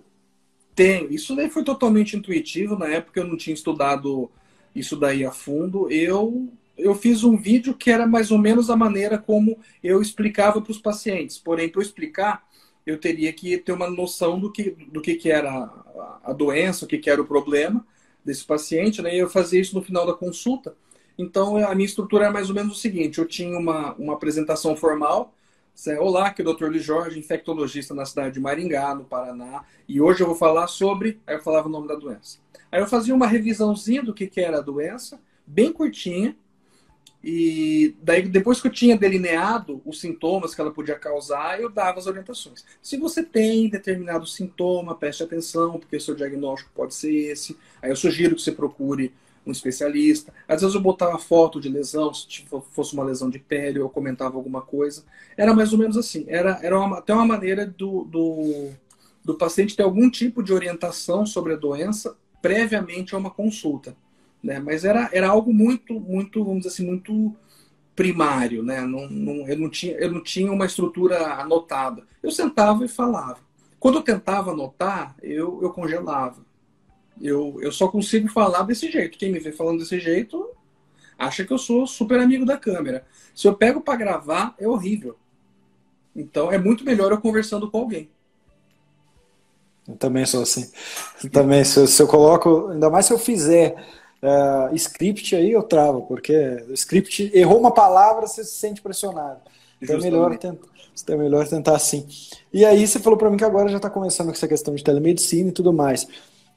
[0.74, 1.10] Tenho.
[1.12, 2.76] Isso daí foi totalmente intuitivo.
[2.76, 4.30] Na época eu não tinha estudado
[4.74, 5.90] isso daí a fundo.
[5.90, 10.60] Eu eu fiz um vídeo que era mais ou menos a maneira como eu explicava
[10.60, 11.38] para os pacientes.
[11.38, 12.46] Porém, para eu explicar,
[12.84, 15.70] eu teria que ter uma noção do que, do que, que era
[16.22, 17.84] a doença, o que, que era o problema
[18.24, 19.14] desse paciente, né?
[19.14, 20.76] E eu fazia isso no final da consulta.
[21.18, 24.76] Então, a minha estrutura é mais ou menos o seguinte: eu tinha uma, uma apresentação
[24.76, 25.32] formal.
[26.00, 26.68] Olá, aqui é o Dr.
[26.68, 29.64] Luiz Jorge, infectologista na cidade de Maringá, no Paraná.
[29.86, 31.20] E hoje eu vou falar sobre.
[31.26, 32.38] Aí eu falava o nome da doença.
[32.70, 36.36] Aí eu fazia uma revisãozinha do que, que era a doença, bem curtinha
[37.28, 41.98] e daí, depois que eu tinha delineado os sintomas que ela podia causar, eu dava
[41.98, 42.64] as orientações.
[42.80, 47.56] Se você tem determinado sintoma, preste atenção, porque o seu diagnóstico pode ser esse.
[47.82, 49.12] Aí eu sugiro que você procure
[49.44, 50.32] um especialista.
[50.46, 54.36] Às vezes eu botava foto de lesão, se fosse uma lesão de pele, eu comentava
[54.36, 55.02] alguma coisa.
[55.36, 56.26] Era mais ou menos assim.
[56.28, 58.70] Era, era uma, até uma maneira do, do,
[59.24, 63.96] do paciente ter algum tipo de orientação sobre a doença previamente a uma consulta
[64.46, 64.60] né?
[64.60, 67.34] Mas era, era algo muito, muito, vamos dizer assim, muito
[67.94, 68.82] primário, né?
[68.82, 72.04] Não, não, eu, não tinha, eu não tinha uma estrutura anotada.
[72.22, 73.38] Eu sentava e falava.
[73.80, 76.44] Quando eu tentava anotar, eu, eu congelava.
[77.20, 79.18] Eu, eu só consigo falar desse jeito.
[79.18, 80.50] Quem me vê falando desse jeito
[81.18, 83.04] acha que eu sou super amigo da câmera.
[83.34, 85.16] Se eu pego para gravar, é horrível.
[86.14, 88.10] Então é muito melhor eu conversando com alguém.
[89.88, 90.70] Eu também sou assim.
[91.22, 93.76] Eu também, se eu, se eu coloco, ainda mais se eu fizer
[94.26, 96.34] Uh, script aí eu travo, porque
[96.68, 99.38] o script errou uma palavra, você se sente pressionado.
[99.80, 100.66] Então é melhor, tentar,
[101.08, 102.04] é melhor tentar assim.
[102.52, 104.82] E aí você falou para mim que agora já está começando com essa questão de
[104.82, 106.04] telemedicina e tudo mais.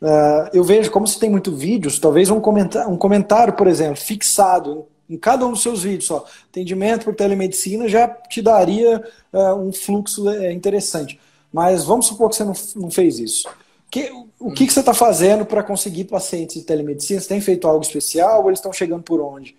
[0.01, 3.97] Uh, eu vejo como você tem muito vídeos, talvez um comentário, um comentário, por exemplo,
[3.97, 9.55] fixado em cada um dos seus vídeos, ó, atendimento por telemedicina já te daria uh,
[9.55, 11.19] um fluxo é, interessante.
[11.51, 13.47] Mas vamos supor que você não, não fez isso.
[13.91, 17.19] Que, o que, que você está fazendo para conseguir pacientes de telemedicina?
[17.19, 19.57] Você tem feito algo especial ou eles estão chegando por onde?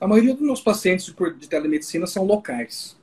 [0.00, 2.96] A maioria dos meus pacientes de telemedicina são locais.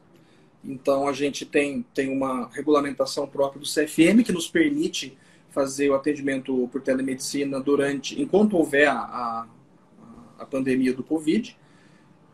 [0.64, 5.18] Então a gente tem, tem uma regulamentação própria do CFM que nos permite
[5.50, 9.48] fazer o atendimento por telemedicina durante, enquanto houver a, a,
[10.40, 11.58] a pandemia do Covid.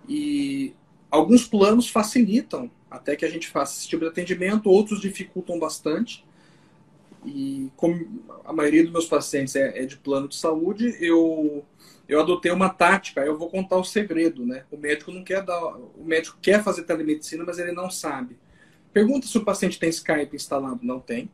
[0.10, 0.74] E
[1.12, 6.26] alguns planos facilitam até que a gente faça esse tipo de atendimento, outros dificultam bastante.
[7.26, 11.66] E como a maioria dos meus pacientes é, é de plano de saúde, eu,
[12.08, 14.64] eu adotei uma tática, eu vou contar o segredo, né?
[14.72, 18.38] O médico não quer dar, o médico quer fazer telemedicina, mas ele não sabe.
[18.94, 21.30] Pergunta se o paciente tem Skype instalado, não tem.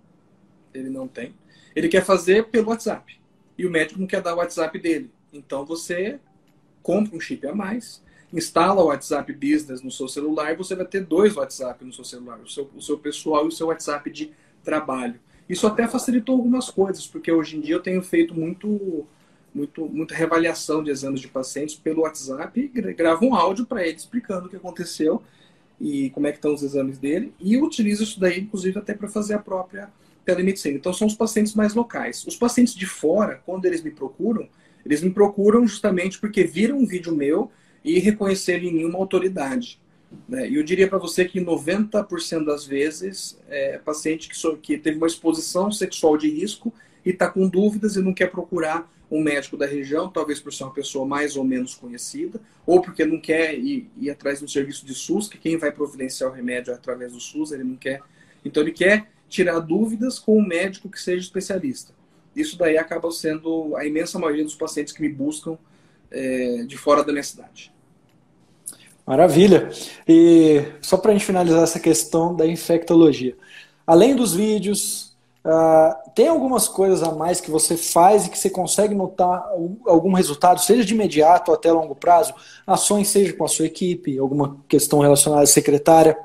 [0.73, 1.35] Ele não tem.
[1.75, 3.19] Ele quer fazer pelo WhatsApp.
[3.57, 5.11] E o médico não quer dar o WhatsApp dele.
[5.31, 6.19] Então você
[6.81, 10.85] compra um chip a mais, instala o WhatsApp Business no seu celular e você vai
[10.85, 14.09] ter dois WhatsApp no seu celular, o seu, o seu pessoal e o seu WhatsApp
[14.09, 14.31] de
[14.63, 15.19] trabalho.
[15.51, 19.05] Isso até facilitou algumas coisas, porque hoje em dia eu tenho feito muito,
[19.53, 24.47] muito, muita reavaliação de exames de pacientes pelo WhatsApp gravo um áudio para ele explicando
[24.47, 25.21] o que aconteceu
[25.77, 29.09] e como é que estão os exames dele e utilizo isso daí, inclusive, até para
[29.09, 29.89] fazer a própria
[30.23, 30.77] telemedicina.
[30.77, 32.25] Então, são os pacientes mais locais.
[32.25, 34.47] Os pacientes de fora, quando eles me procuram,
[34.85, 37.51] eles me procuram justamente porque viram um vídeo meu
[37.83, 39.81] e reconheceram em mim uma autoridade.
[40.27, 40.49] Né?
[40.49, 44.97] E eu diria para você que 90% das vezes é paciente que, so, que teve
[44.97, 46.73] uma exposição sexual de risco
[47.05, 50.63] e está com dúvidas e não quer procurar um médico da região, talvez por ser
[50.63, 54.85] uma pessoa mais ou menos conhecida, ou porque não quer ir, ir atrás do serviço
[54.85, 58.01] de SUS, que quem vai providenciar o remédio é através do SUS, ele não quer.
[58.45, 61.93] Então ele quer tirar dúvidas com um médico que seja especialista.
[62.33, 65.57] Isso daí acaba sendo a imensa maioria dos pacientes que me buscam
[66.09, 67.73] é, de fora da minha cidade.
[69.05, 69.69] Maravilha.
[70.07, 73.35] E só para a gente finalizar essa questão da infectologia.
[73.85, 78.49] Além dos vídeos, uh, tem algumas coisas a mais que você faz e que você
[78.49, 79.43] consegue notar
[79.85, 82.33] algum resultado, seja de imediato ou até longo prazo?
[82.65, 86.17] Ações, seja com a sua equipe, alguma questão relacionada à secretária,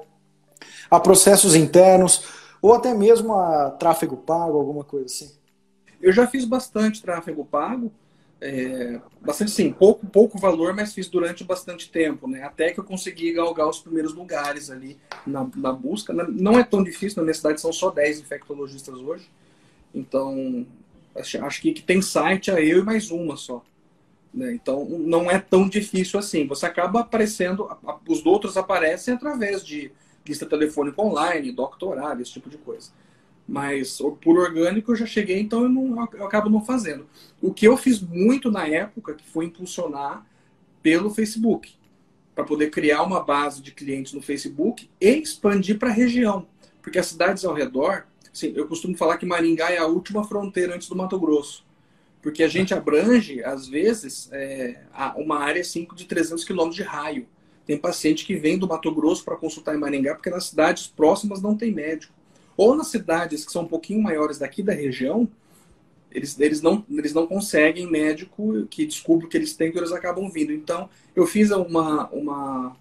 [0.90, 2.24] a processos internos,
[2.60, 5.30] ou até mesmo a tráfego pago, alguma coisa assim?
[6.00, 7.90] Eu já fiz bastante tráfego pago
[8.40, 12.42] é, bastante sim, pouco, pouco valor, mas fiz durante bastante tempo, né?
[12.42, 16.12] Até que eu consegui galgar os primeiros lugares ali na, na busca.
[16.12, 19.31] Não é tão difícil, na minha cidade são só 10 infectologistas hoje.
[19.94, 20.66] Então,
[21.14, 23.64] acho, acho que, que tem site é eu e mais uma só.
[24.33, 24.53] Né?
[24.53, 26.46] Então, não é tão difícil assim.
[26.46, 27.68] Você acaba aparecendo,
[28.07, 29.90] os outros aparecem através de
[30.27, 32.90] lista telefônica online, doctorado, esse tipo de coisa.
[33.48, 37.06] Mas por orgânico eu já cheguei, então eu, não, eu acabo não fazendo.
[37.40, 40.26] O que eu fiz muito na época, que foi impulsionar
[40.82, 41.74] pelo Facebook,
[42.35, 46.46] para poder criar uma base de clientes no Facebook e expandir para a região.
[46.82, 50.74] Porque as cidades ao redor, assim, eu costumo falar que Maringá é a última fronteira
[50.74, 51.64] antes do Mato Grosso.
[52.20, 54.82] Porque a gente abrange, às vezes, é,
[55.16, 57.26] uma área de 300 quilômetros de raio.
[57.64, 61.40] Tem paciente que vem do Mato Grosso para consultar em Maringá, porque nas cidades próximas
[61.40, 62.12] não tem médico.
[62.57, 65.29] Ou nas cidades que são um pouquinho maiores daqui da região,
[66.11, 69.92] eles, eles, não, eles não conseguem médico que descubra o que eles têm, que eles
[69.92, 70.53] acabam vindo.
[70.53, 72.77] Então, eu fiz uma, uma,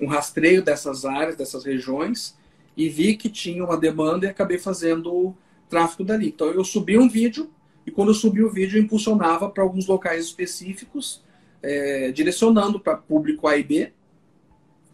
[0.00, 2.36] um rastreio dessas áreas, dessas regiões,
[2.76, 5.34] e vi que tinha uma demanda e acabei fazendo
[5.68, 6.28] tráfego dali.
[6.28, 7.50] Então, eu subi um vídeo,
[7.84, 11.22] e quando eu subi o vídeo, eu impulsionava para alguns locais específicos,
[11.62, 13.92] é, direcionando para público A e B,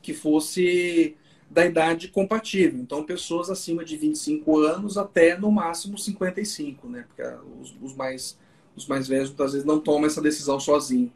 [0.01, 1.17] que fosse
[1.53, 2.81] da idade compatível.
[2.81, 7.05] Então, pessoas acima de 25 anos até no máximo 55, né?
[7.07, 7.23] Porque
[7.61, 8.39] os, os mais,
[8.75, 11.13] os mais velhos muitas vezes não tomam essa decisão sozinho.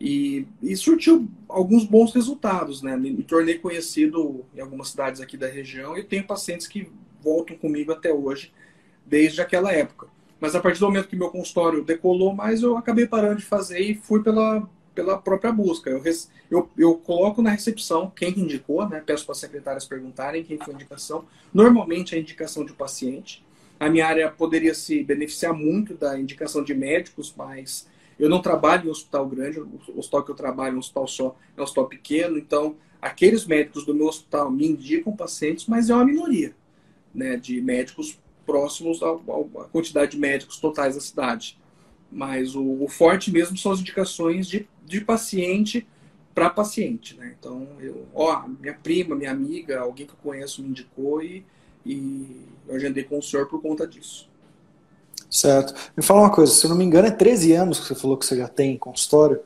[0.00, 2.96] E, e surtiu alguns bons resultados, né?
[2.96, 7.56] Me, me, tornei conhecido em algumas cidades aqui da região e tenho pacientes que voltam
[7.56, 8.50] comigo até hoje,
[9.04, 10.08] desde aquela época.
[10.40, 13.80] Mas a partir do momento que meu consultório decolou mais, eu acabei parando de fazer
[13.80, 15.90] e fui pela, pela própria busca.
[15.90, 16.02] Eu,
[16.50, 19.02] eu, eu coloco na recepção quem indicou, né?
[19.04, 21.24] peço para as secretárias perguntarem quem foi a indicação.
[21.52, 23.44] Normalmente é a indicação de paciente.
[23.78, 28.86] A minha área poderia se beneficiar muito da indicação de médicos, mas eu não trabalho
[28.86, 31.88] em hospital grande, o hospital que eu trabalho é um hospital só, é um hospital
[31.88, 36.54] pequeno, então aqueles médicos do meu hospital me indicam pacientes, mas é uma minoria
[37.12, 39.16] né, de médicos próximos à
[39.72, 41.58] quantidade de médicos totais da cidade.
[42.12, 45.86] Mas o, o forte mesmo são as indicações de, de paciente
[46.34, 47.34] para paciente, né?
[47.38, 51.44] Então, eu, ó, minha prima, minha amiga, alguém que eu conheço me indicou e,
[51.84, 54.28] e eu agendei com o senhor por conta disso.
[55.30, 55.74] Certo.
[55.96, 58.16] Me fala uma coisa, se eu não me engano, é 13 anos que você falou
[58.16, 59.40] que você já tem consultório?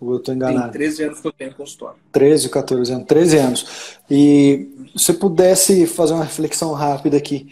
[0.00, 0.70] Ou eu estou enganado?
[0.70, 1.98] Tem 13 anos que eu tenho consultório.
[2.12, 3.06] 13, 14 anos.
[3.06, 3.98] 13 anos.
[4.10, 7.48] E se você pudesse fazer uma reflexão rápida aqui,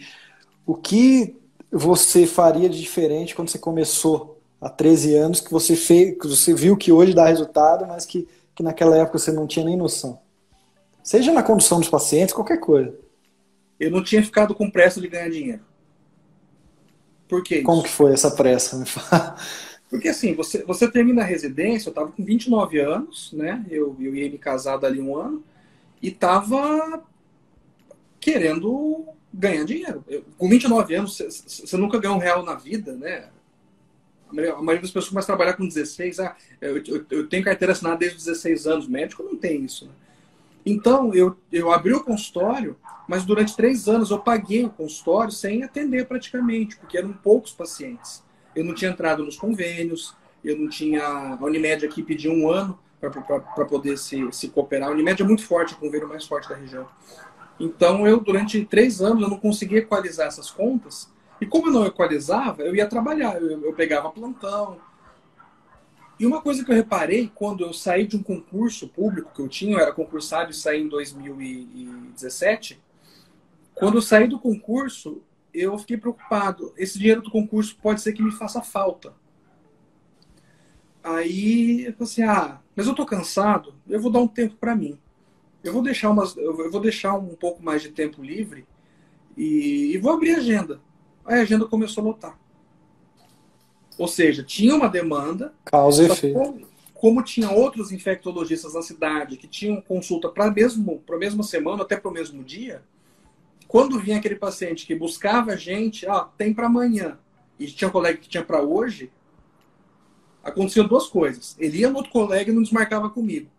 [0.65, 1.35] o que
[1.71, 6.53] você faria de diferente quando você começou há 13 anos, que você, fez, que você
[6.53, 10.19] viu que hoje dá resultado, mas que, que naquela época você não tinha nem noção?
[11.03, 12.93] Seja na condução dos pacientes, qualquer coisa.
[13.79, 15.61] Eu não tinha ficado com pressa de ganhar dinheiro.
[17.27, 18.83] Por que Como que foi essa pressa?
[19.89, 23.65] Porque assim, você, você termina a residência, eu estava com 29 anos, né?
[23.69, 25.43] Eu, eu ia me casar dali um ano,
[26.01, 27.03] e estava
[28.19, 30.03] querendo ganhar dinheiro.
[30.07, 33.29] Eu, com 29 anos, você, nunca ganhou um real na vida, né?
[34.29, 36.19] A maioria das pessoas começa a trabalhar com 16.
[36.19, 38.87] Ah, eu, eu, eu, tenho carteira assinada desde os 16 anos.
[38.87, 39.85] Médico não tem isso.
[39.85, 39.91] Né?
[40.65, 42.75] Então, eu, eu abri o consultório,
[43.07, 48.21] mas durante três anos eu paguei o consultório sem atender praticamente, porque eram poucos pacientes.
[48.53, 50.13] Eu não tinha entrado nos convênios,
[50.43, 51.03] eu não tinha.
[51.05, 54.89] A Unimed aqui pediu um ano para poder se, se cooperar.
[54.89, 56.85] A Unimed é muito forte, o convênio mais forte da região.
[57.59, 61.85] Então, eu, durante três anos, eu não conseguia equalizar essas contas e como eu não
[61.85, 64.79] equalizava, eu ia trabalhar, eu, eu pegava plantão.
[66.19, 69.47] E uma coisa que eu reparei quando eu saí de um concurso público que eu
[69.47, 72.81] tinha, eu era concursado e saí em 2017.
[73.75, 75.21] Quando eu saí do concurso,
[75.53, 76.73] eu fiquei preocupado.
[76.75, 79.13] Esse dinheiro do concurso pode ser que me faça falta.
[81.03, 84.75] Aí eu falei assim: ah, mas eu tô cansado, eu vou dar um tempo para
[84.75, 84.97] mim.
[85.67, 88.65] Eu vou deixar umas, eu vou deixar um pouco mais de tempo livre
[89.35, 90.79] e, e vou abrir agenda
[91.27, 92.39] a agenda começou a lotar.
[93.97, 95.53] Ou seja, tinha uma demanda.
[95.65, 96.39] Causa e efeito.
[96.39, 101.43] Como, como, tinha outros infectologistas na cidade que tinham consulta para mesmo para a mesma
[101.43, 102.81] semana, até para o mesmo dia,
[103.67, 107.19] quando vinha aquele paciente que buscava a gente, ah, tem para amanhã,
[107.59, 109.11] e tinha um colega que tinha para hoje,
[110.43, 111.55] aconteciam duas coisas.
[111.59, 113.49] Ele ia no outro colega e não desmarcava comigo.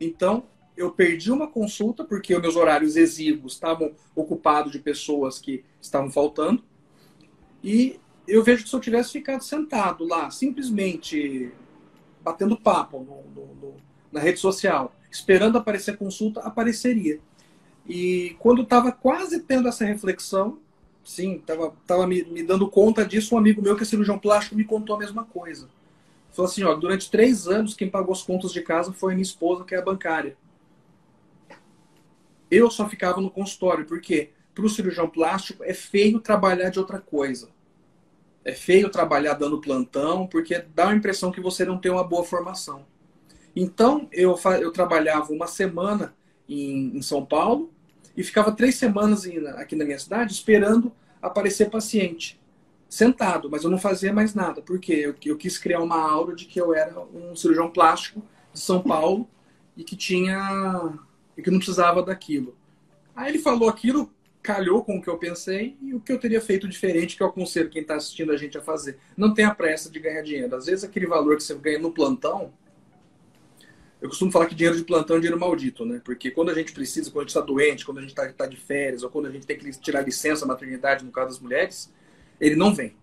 [0.00, 0.44] Então,
[0.76, 6.10] eu perdi uma consulta porque os meus horários exíguos estavam ocupados de pessoas que estavam
[6.10, 6.62] faltando.
[7.62, 11.52] E eu vejo que se eu tivesse ficado sentado lá, simplesmente
[12.22, 13.74] batendo papo no, no, no,
[14.12, 17.20] na rede social, esperando aparecer a consulta, apareceria.
[17.88, 20.58] E quando estava quase tendo essa reflexão,
[21.04, 24.56] sim, estava tava me, me, dando conta disso, um amigo meu que é cirurgião plástico
[24.56, 25.68] me contou a mesma coisa.
[26.32, 29.64] Falou assim, ó, durante três anos quem pagou as contas de casa foi minha esposa,
[29.64, 30.36] que é a bancária.
[32.50, 36.98] Eu só ficava no consultório, porque para o cirurgião plástico é feio trabalhar de outra
[36.98, 37.50] coisa.
[38.44, 42.24] É feio trabalhar dando plantão, porque dá a impressão que você não tem uma boa
[42.24, 42.86] formação.
[43.54, 46.14] Então, eu, eu trabalhava uma semana
[46.48, 47.72] em, em São Paulo
[48.16, 52.40] e ficava três semanas aqui na minha cidade esperando aparecer paciente.
[52.88, 54.62] Sentado, mas eu não fazia mais nada.
[54.62, 58.60] porque eu, eu quis criar uma aura de que eu era um cirurgião plástico de
[58.60, 59.28] São Paulo
[59.76, 60.92] e que tinha.
[61.36, 62.56] E que não precisava daquilo.
[63.14, 66.40] Aí ele falou aquilo, calhou com o que eu pensei e o que eu teria
[66.40, 68.98] feito diferente, que eu aconselho quem está assistindo a gente a fazer.
[69.16, 70.54] Não tenha pressa de ganhar dinheiro.
[70.54, 72.52] Às vezes aquele valor que você ganha no plantão,
[74.00, 76.00] eu costumo falar que dinheiro de plantão é dinheiro maldito, né?
[76.04, 78.46] Porque quando a gente precisa, quando a gente está doente, quando a gente está tá
[78.46, 81.92] de férias, ou quando a gente tem que tirar licença maternidade, no caso das mulheres,
[82.40, 82.94] ele não vem.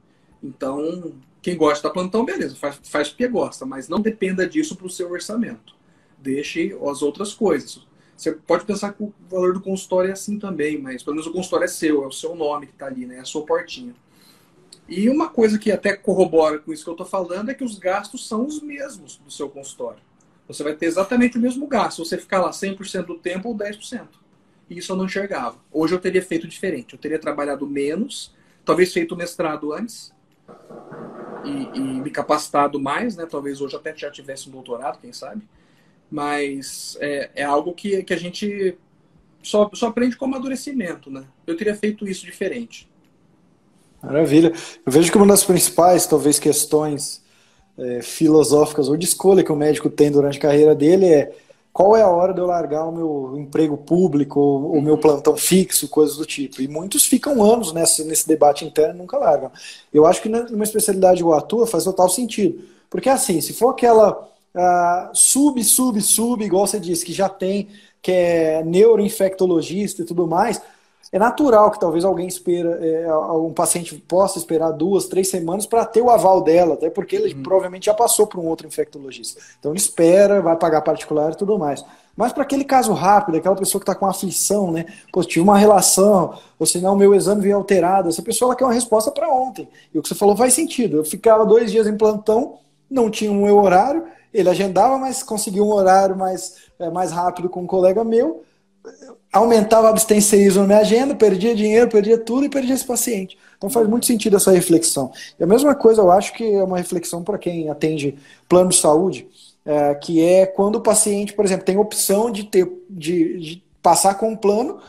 [0.42, 4.86] Então, quem gosta da plantão, beleza, faz, faz porque gosta, mas não dependa disso para
[4.88, 5.76] o seu orçamento.
[6.20, 7.86] Deixe as outras coisas.
[8.24, 11.34] Você pode pensar que o valor do consultório é assim também, mas pelo menos o
[11.34, 13.18] consultório é seu, é o seu nome que está ali, né?
[13.18, 13.94] É a sua portinha.
[14.88, 17.78] E uma coisa que até corrobora com isso que eu estou falando é que os
[17.78, 20.00] gastos são os mesmos do seu consultório.
[20.48, 24.08] Você vai ter exatamente o mesmo gasto, você ficar lá 100% do tempo ou 10%.
[24.70, 25.58] E isso eu não enxergava.
[25.70, 26.94] Hoje eu teria feito diferente.
[26.94, 28.34] Eu teria trabalhado menos,
[28.64, 30.14] talvez feito mestrado antes
[31.44, 33.26] e, e me capacitado mais, né?
[33.26, 35.44] Talvez hoje até já tivesse um doutorado, quem sabe
[36.14, 38.78] mas é, é algo que, que a gente
[39.42, 41.24] só, só aprende com amadurecimento, né?
[41.48, 42.88] Eu teria feito isso diferente.
[44.00, 44.54] Maravilha.
[44.86, 47.24] Eu vejo que uma das principais, talvez, questões
[47.76, 51.36] é, filosóficas ou de escolha que o médico tem durante a carreira dele é
[51.72, 55.36] qual é a hora de eu largar o meu emprego público, ou o meu plantão
[55.36, 56.62] fixo, coisas do tipo.
[56.62, 59.52] E muitos ficam anos nesse, nesse debate interno e nunca largam.
[59.92, 62.64] Eu acho que numa especialidade igual a tua faz total sentido.
[62.88, 67.70] Porque assim, se for aquela uh, sub, sub, sub, igual você disse, que já tem,
[68.02, 70.62] que é neuroinfectologista e tudo mais,
[71.14, 75.86] é natural que talvez alguém espera, é, um paciente possa esperar duas, três semanas para
[75.86, 77.44] ter o aval dela, até porque ele uhum.
[77.44, 79.40] provavelmente já passou por um outro infectologista.
[79.60, 81.86] Então ele espera, vai pagar particular e tudo mais.
[82.18, 84.88] Mas para aquele caso rápido, aquela pessoa que está com aflição, né?
[85.12, 88.74] Pô, tive uma relação, ou senão meu exame veio alterado, essa pessoa ela quer uma
[88.74, 89.70] resposta para ontem.
[89.94, 90.98] E o que você falou faz sentido.
[90.98, 92.58] Eu ficava dois dias em plantão,
[92.90, 94.04] não tinha o meu horário,
[94.34, 98.44] ele agendava, mas conseguia um horário mais, é, mais rápido com um colega meu,
[99.32, 103.38] aumentava a abstencionismo na minha agenda, perdia dinheiro, perdia tudo e perdia esse paciente.
[103.58, 105.12] Então faz muito sentido essa reflexão.
[105.40, 108.18] E a mesma coisa eu acho que é uma reflexão para quem atende
[108.48, 109.28] plano de saúde,
[109.66, 114.16] é, que é quando o paciente, por exemplo, tem opção de ter de, de passar
[114.16, 114.80] com um plano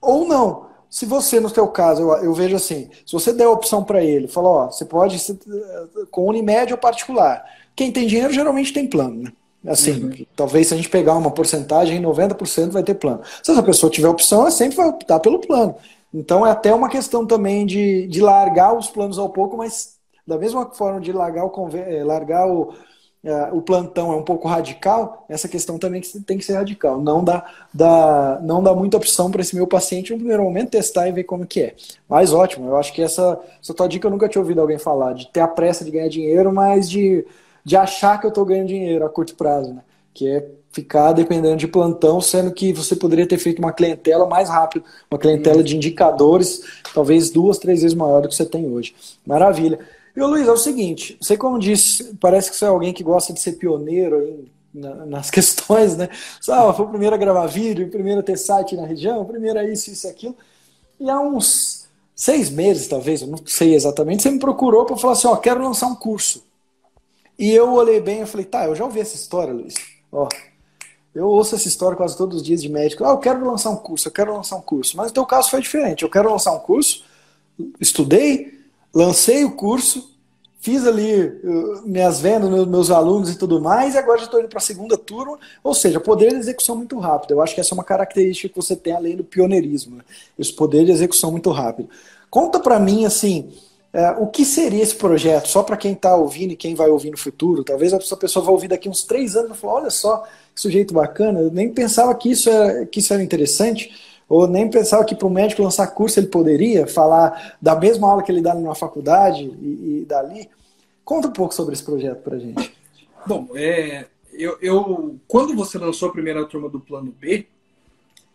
[0.00, 0.68] ou não.
[0.88, 4.02] se você, no seu caso, eu, eu, vejo assim, se você der a opção para
[4.02, 5.38] ele, falou, ó, você pode ser,
[6.10, 7.44] com Unimed ou particular.
[7.78, 9.32] Quem tem dinheiro geralmente tem plano, né?
[9.64, 10.26] Assim, uhum.
[10.34, 13.20] talvez se a gente pegar uma porcentagem, 90% vai ter plano.
[13.40, 15.76] Se essa pessoa tiver opção, ela sempre vai optar pelo plano.
[16.12, 20.36] Então é até uma questão também de, de largar os planos ao pouco, mas da
[20.36, 22.62] mesma forma de largar o, eh, largar o,
[23.22, 27.00] uh, o plantão é um pouco radical, essa questão também tem que ser radical.
[27.00, 31.08] Não dá, dá, não dá muita opção para esse meu paciente no primeiro momento testar
[31.08, 31.76] e ver como que é.
[32.08, 35.12] Mas ótimo, eu acho que essa, essa tua dica eu nunca tinha ouvido alguém falar,
[35.12, 37.24] de ter a pressa de ganhar dinheiro, mas de,
[37.64, 39.82] de achar que eu estou ganhando dinheiro a curto prazo, né?
[40.14, 44.48] Que é ficar dependendo de plantão, sendo que você poderia ter feito uma clientela mais
[44.48, 46.62] rápido, uma clientela de indicadores,
[46.94, 48.94] talvez duas, três vezes maior do que você tem hoje.
[49.26, 49.78] Maravilha.
[50.14, 53.02] E o Luiz, é o seguinte, você como disse, parece que você é alguém que
[53.02, 56.08] gosta de ser pioneiro aí nas questões, né?
[56.48, 59.24] Ah, foi o primeiro a gravar vídeo, o primeiro a ter site na região, o
[59.24, 60.36] primeiro a isso, isso, aquilo.
[61.00, 65.12] E há uns seis meses, talvez, eu não sei exatamente, você me procurou para falar
[65.12, 66.42] assim, ó, quero lançar um curso.
[67.38, 69.74] E eu olhei bem e falei, tá, eu já ouvi essa história, Luiz.
[70.10, 70.28] Ó,
[71.14, 73.04] eu ouço essa história quase todos os dias de médico.
[73.04, 74.96] Ah, eu quero lançar um curso, eu quero lançar um curso.
[74.96, 76.02] Mas o teu caso foi diferente.
[76.02, 77.04] Eu quero lançar um curso,
[77.80, 78.58] estudei,
[78.92, 80.16] lancei o curso,
[80.60, 84.40] fiz ali uh, minhas vendas, meus, meus alunos e tudo mais, e agora já estou
[84.40, 85.38] indo para a segunda turma.
[85.62, 87.32] Ou seja, poder de execução muito rápido.
[87.32, 89.96] Eu acho que essa é uma característica que você tem além do pioneirismo.
[89.96, 90.02] Né?
[90.38, 91.88] Esse poder de execução muito rápido.
[92.28, 93.52] Conta para mim, assim,
[93.92, 95.48] é, o que seria esse projeto?
[95.48, 97.64] Só para quem está ouvindo e quem vai ouvir no futuro.
[97.64, 100.24] Talvez a pessoa vai ouvir daqui uns três anos e falar, olha só,
[100.54, 103.90] que sujeito bacana, eu nem pensava que isso era, que isso era interessante,
[104.28, 108.22] ou nem pensava que para o médico lançar curso ele poderia falar da mesma aula
[108.22, 110.48] que ele dá na faculdade e, e dali.
[111.02, 112.76] Conta um pouco sobre esse projeto para gente.
[113.26, 117.46] Bom, é, eu, eu, quando você lançou a primeira turma do Plano B,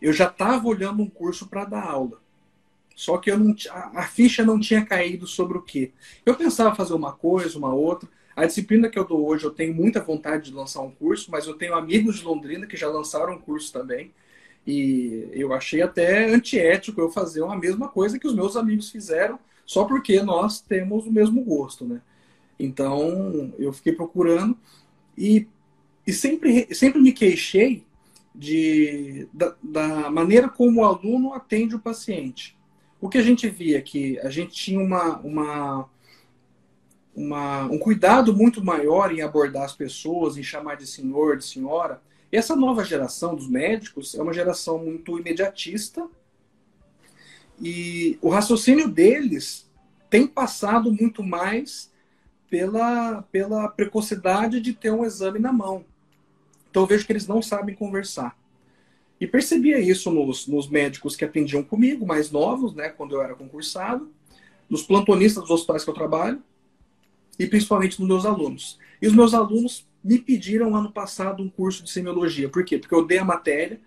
[0.02, 2.23] eu já estava olhando um curso para dar aula.
[2.94, 5.92] Só que eu não, a, ficha não tinha caído sobre o quê.
[6.24, 8.08] Eu pensava fazer uma coisa, uma outra.
[8.36, 11.46] A disciplina que eu dou hoje, eu tenho muita vontade de lançar um curso, mas
[11.46, 14.12] eu tenho amigos de Londrina que já lançaram um curso também.
[14.66, 19.38] E eu achei até antiético eu fazer a mesma coisa que os meus amigos fizeram,
[19.66, 22.00] só porque nós temos o mesmo gosto, né?
[22.58, 24.56] Então, eu fiquei procurando
[25.18, 25.46] e,
[26.06, 27.84] e sempre, sempre me queixei
[28.34, 32.53] de, da, da maneira como o aluno atende o paciente.
[33.04, 35.90] O que a gente via que a gente tinha uma, uma
[37.14, 42.00] uma, um cuidado muito maior em abordar as pessoas, em chamar de senhor, de senhora.
[42.32, 46.08] E essa nova geração dos médicos é uma geração muito imediatista
[47.60, 49.70] e o raciocínio deles
[50.08, 51.92] tem passado muito mais
[52.48, 55.84] pela, pela precocidade de ter um exame na mão.
[56.70, 58.34] Então eu vejo que eles não sabem conversar.
[59.20, 63.34] E percebia isso nos, nos médicos que atendiam comigo, mais novos, né, quando eu era
[63.34, 64.10] concursado,
[64.68, 66.42] nos plantonistas dos hospitais que eu trabalho,
[67.38, 68.78] e principalmente nos meus alunos.
[69.00, 72.48] E os meus alunos me pediram ano passado um curso de semiologia.
[72.48, 72.78] Por quê?
[72.78, 73.80] Porque eu dei a matéria,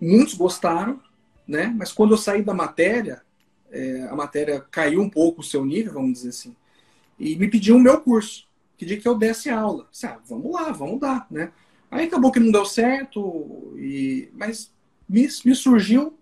[0.00, 1.00] muitos gostaram,
[1.46, 1.74] né?
[1.76, 3.22] Mas quando eu saí da matéria,
[3.70, 6.56] é, a matéria caiu um pouco o seu nível, vamos dizer assim,
[7.18, 8.48] e me pediam o meu curso,
[8.86, 9.86] dia que eu desse aula.
[9.90, 11.52] Disse, ah, vamos lá, vamos dar, né?
[11.90, 14.30] Aí acabou que não deu certo, e...
[14.32, 14.72] mas
[15.08, 16.16] me, me surgiu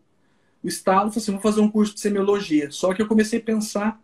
[0.63, 2.71] o estalo, falei assim, vou fazer um curso de semiologia.
[2.71, 4.01] Só que eu comecei a pensar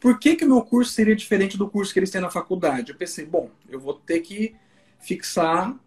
[0.00, 2.90] por que, que o meu curso seria diferente do curso que eles têm na faculdade?
[2.90, 4.56] Eu pensei, bom, eu vou ter que
[4.98, 5.78] fixar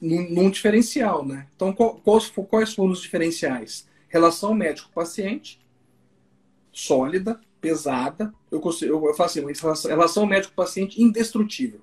[0.00, 1.46] num, num diferencial, né?
[1.54, 3.88] Então, quais, quais foram os diferenciais?
[4.08, 5.64] Relação médico-paciente,
[6.72, 8.34] sólida, pesada.
[8.50, 11.80] Eu, consigo, eu faço assim, relação médico-paciente indestrutível.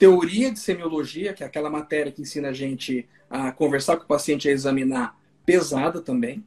[0.00, 4.06] Teoria de semiologia, que é aquela matéria que ensina a gente a conversar com o
[4.06, 6.42] paciente e a examinar, pesada também.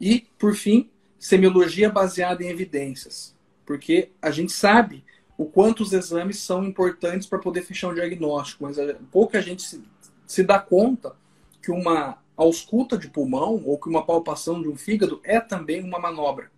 [0.00, 0.90] E, por fim,
[1.20, 3.32] semiologia baseada em evidências,
[3.64, 5.04] porque a gente sabe
[5.36, 8.76] o quanto os exames são importantes para poder fechar um diagnóstico, mas
[9.12, 9.80] pouca gente se,
[10.26, 11.14] se dá conta
[11.62, 16.00] que uma ausculta de pulmão ou que uma palpação de um fígado é também uma
[16.00, 16.50] manobra,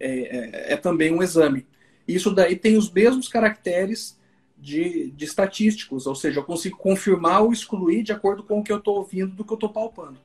[0.00, 1.64] é, é, é também um exame.
[2.08, 4.17] Isso daí tem os mesmos caracteres
[4.60, 8.72] de, de estatísticos, ou seja, eu consigo confirmar ou excluir de acordo com o que
[8.72, 10.18] eu estou ouvindo do que eu estou palpando.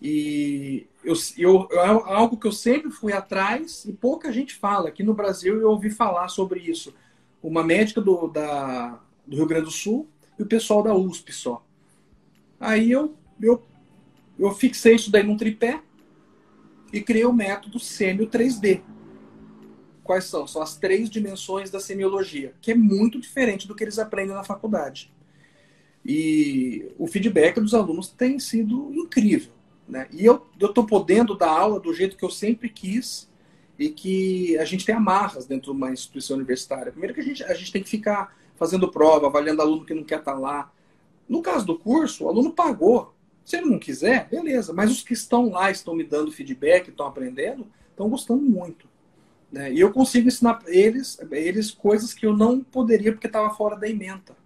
[0.00, 4.88] E eu, eu, é algo que eu sempre fui atrás e pouca gente fala.
[4.88, 6.94] Aqui no Brasil eu ouvi falar sobre isso.
[7.42, 10.06] Uma médica do, da, do Rio Grande do Sul
[10.38, 11.64] e o pessoal da USP só.
[12.60, 13.62] Aí eu, eu,
[14.38, 15.80] eu fixei isso daí num tripé
[16.92, 18.82] e criei o método Semio 3D.
[20.08, 20.46] Quais são?
[20.46, 24.42] São as três dimensões da semiologia, que é muito diferente do que eles aprendem na
[24.42, 25.12] faculdade.
[26.02, 29.52] E o feedback dos alunos tem sido incrível
[29.86, 30.08] Né?
[30.10, 33.30] E eu estou podendo dar aula do jeito que eu sempre quis
[33.78, 36.90] e que a gente tem amarras dentro de uma instituição universitária.
[36.90, 40.04] Primeiro que a gente, a gente tem que ficar fazendo prova, avaliando aluno que não
[40.04, 40.72] quer estar tá lá.
[41.28, 43.12] No caso do curso, o aluno pagou.
[43.44, 44.72] Se ele não quiser, beleza.
[44.72, 48.87] Mas os que estão lá, estão me dando feedback, estão aprendendo, estão gostando muito.
[49.50, 49.72] Né?
[49.72, 53.88] E eu consigo ensinar eles, eles coisas que eu não poderia porque estava fora da
[53.88, 54.36] ementa.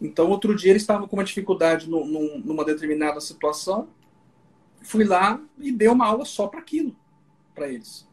[0.00, 3.88] Então, outro dia eles estavam com uma dificuldade no, no, numa determinada situação.
[4.82, 6.94] Fui lá e dei uma aula só para aquilo,
[7.54, 8.06] para eles.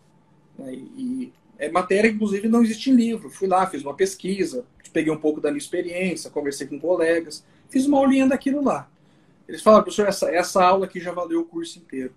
[0.58, 0.74] Né?
[0.74, 3.30] E, é matéria inclusive, não existe em livro.
[3.30, 7.86] Fui lá, fiz uma pesquisa, peguei um pouco da minha experiência, conversei com colegas, fiz
[7.86, 8.90] uma aulinha daquilo lá.
[9.48, 12.14] Eles falaram, professor, essa, essa aula aqui já valeu o curso inteiro.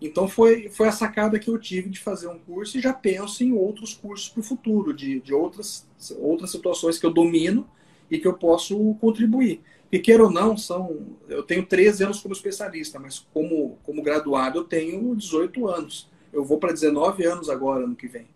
[0.00, 3.42] Então foi, foi a sacada que eu tive de fazer um curso e já penso
[3.42, 5.86] em outros cursos para o futuro, de, de outras,
[6.18, 7.68] outras situações que eu domino
[8.10, 9.60] e que eu posso contribuir.
[9.90, 14.58] E queira ou não, são, eu tenho 13 anos como especialista, mas como, como graduado
[14.58, 16.08] eu tenho 18 anos.
[16.32, 18.26] Eu vou para 19 anos agora, no que vem,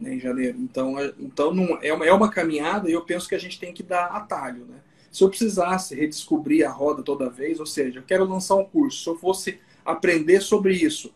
[0.00, 0.58] né, em janeiro.
[0.58, 3.60] Então, é, então não, é, uma, é uma caminhada e eu penso que a gente
[3.60, 4.64] tem que dar atalho.
[4.64, 4.78] Né?
[5.12, 9.02] Se eu precisasse redescobrir a roda toda vez, ou seja, eu quero lançar um curso,
[9.02, 9.60] se eu fosse
[9.92, 11.12] aprender sobre isso,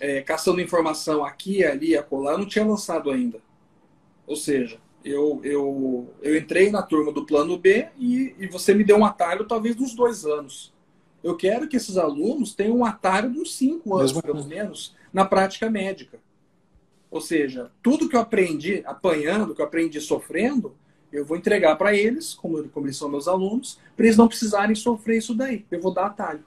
[0.00, 3.40] é, caçando informação aqui, ali, acolá, não tinha lançado ainda.
[4.26, 8.82] Ou seja, eu, eu, eu entrei na turma do plano B e, e você me
[8.82, 10.74] deu um atalho talvez dos dois anos.
[11.22, 15.24] Eu quero que esses alunos tenham um atalho uns cinco anos, Mesmo pelo menos, na
[15.24, 16.18] prática médica.
[17.10, 20.74] Ou seja, tudo que eu aprendi apanhando, que eu aprendi sofrendo,
[21.12, 24.74] eu vou entregar para eles, como, como eles são meus alunos, para eles não precisarem
[24.74, 25.64] sofrer isso daí.
[25.70, 26.44] Eu vou dar atalho.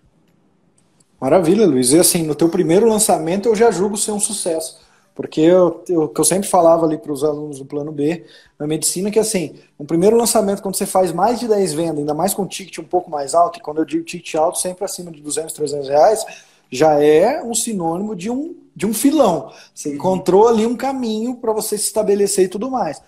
[1.19, 1.91] Maravilha, Luiz.
[1.91, 4.79] E assim, no teu primeiro lançamento eu já julgo ser um sucesso.
[5.13, 8.25] Porque eu, eu, que eu sempre falava ali para os alunos do plano B
[8.57, 12.13] na medicina, que assim, no primeiro lançamento, quando você faz mais de 10 vendas, ainda
[12.13, 15.11] mais com ticket um pouco mais alto, e quando eu digo ticket alto, sempre acima
[15.11, 16.25] de 200, 300 reais,
[16.71, 19.51] já é um sinônimo de um, de um filão.
[19.75, 23.01] Você encontrou ali um caminho para você se estabelecer e tudo mais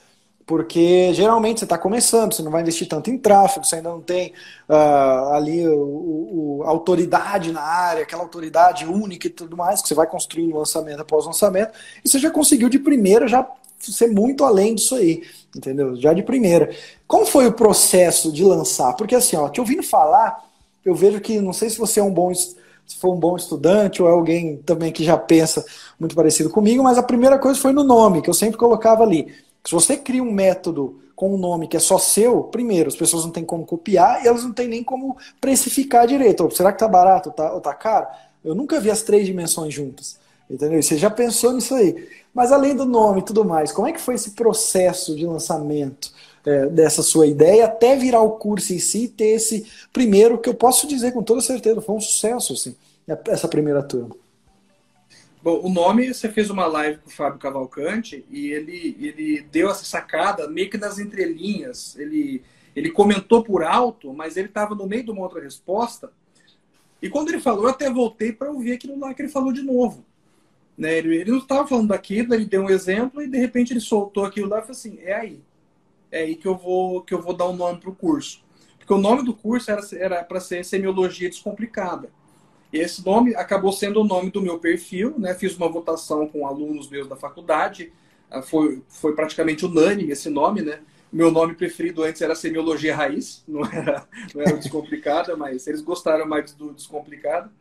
[0.51, 4.01] porque geralmente você está começando, você não vai investir tanto em tráfego, você ainda não
[4.01, 4.33] tem
[4.67, 9.95] uh, ali o, o, autoridade na área, aquela autoridade única e tudo mais, que você
[9.95, 11.71] vai construindo lançamento após lançamento,
[12.03, 13.49] e você já conseguiu de primeira já
[13.79, 15.23] ser muito além disso aí,
[15.55, 15.95] entendeu?
[15.95, 16.69] Já de primeira.
[17.07, 18.93] Como foi o processo de lançar?
[18.97, 20.43] Porque assim, ó, te ouvindo falar,
[20.83, 24.03] eu vejo que, não sei se você é um bom se for um bom estudante
[24.03, 25.63] ou é alguém também que já pensa
[25.97, 29.33] muito parecido comigo, mas a primeira coisa foi no nome, que eu sempre colocava ali.
[29.63, 33.23] Se você cria um método com um nome que é só seu, primeiro, as pessoas
[33.23, 36.43] não têm como copiar e elas não têm nem como precificar direito.
[36.43, 38.07] Ou, será que tá barato ou tá, ou tá caro?
[38.43, 40.19] Eu nunca vi as três dimensões juntas.
[40.49, 40.81] Entendeu?
[40.81, 42.09] Você já pensou nisso aí.
[42.33, 46.11] Mas além do nome e tudo mais, como é que foi esse processo de lançamento
[46.45, 50.49] é, dessa sua ideia até virar o curso em si e ter esse primeiro, que
[50.49, 52.75] eu posso dizer com toda certeza, foi um sucesso, assim,
[53.27, 54.15] essa primeira turma?
[55.43, 59.71] Bom, o nome, você fez uma live com o Fábio Cavalcante e ele, ele deu
[59.71, 61.97] essa sacada meio que nas entrelinhas.
[61.97, 62.43] Ele,
[62.75, 66.11] ele comentou por alto, mas ele estava no meio de uma outra resposta.
[67.01, 69.63] E quando ele falou, eu até voltei para ouvir aquilo lá que ele falou de
[69.63, 70.05] novo.
[70.77, 70.99] Né?
[70.99, 74.25] Ele, ele não estava falando daquilo, ele deu um exemplo e de repente ele soltou
[74.25, 75.41] aquilo lá e falou assim: é aí.
[76.11, 78.43] É aí que eu vou, que eu vou dar o um nome para o curso.
[78.77, 82.11] Porque o nome do curso era para ser Semiologia Descomplicada.
[82.71, 85.33] Esse nome acabou sendo o nome do meu perfil, né?
[85.33, 87.91] Fiz uma votação com alunos meus da faculdade,
[88.29, 90.79] ah, foi, foi praticamente unânime esse nome, né?
[91.11, 96.25] Meu nome preferido antes era Semiologia Raiz, não era, não era Descomplicada, mas eles gostaram
[96.25, 97.51] mais do Descomplicado.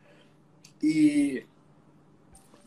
[0.81, 1.43] E,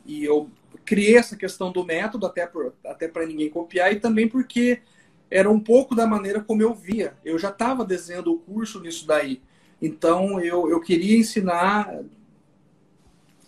[0.05, 0.51] e eu
[0.85, 4.83] criei essa questão do método até, por, até para ninguém copiar e também porque
[5.31, 7.17] era um pouco da maneira como eu via.
[7.25, 9.41] Eu já estava desenhando o curso nisso daí.
[9.81, 11.99] Então eu, eu queria ensinar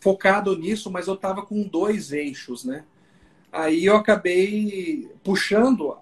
[0.01, 2.84] focado nisso, mas eu estava com dois eixos, né?
[3.53, 5.97] Aí eu acabei puxando,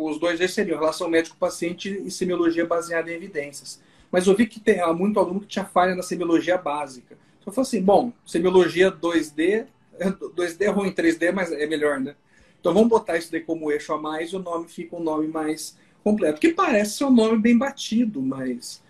[0.00, 3.80] os dois eixos seriam relação médico-paciente e semiologia baseada em evidências.
[4.10, 7.16] Mas eu vi que tem há muito aluno que tinha falha na semiologia básica.
[7.38, 9.66] Então eu falei assim, bom, semiologia 2D,
[10.00, 12.16] 2D é ruim, 3D, mas é melhor, né?
[12.60, 15.28] Então vamos botar isso daí como eixo a mais e o nome fica um nome
[15.28, 16.40] mais completo.
[16.40, 18.82] Que parece ser um nome bem batido, mas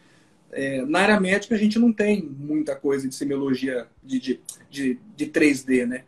[0.56, 4.40] é, na área médica a gente não tem muita coisa de semiologia de, de,
[4.70, 6.04] de, de 3D, né?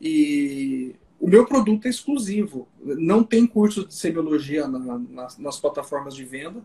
[0.00, 2.68] E o meu produto é exclusivo.
[2.80, 6.62] Não tem curso de semiologia na, nas, nas plataformas de venda.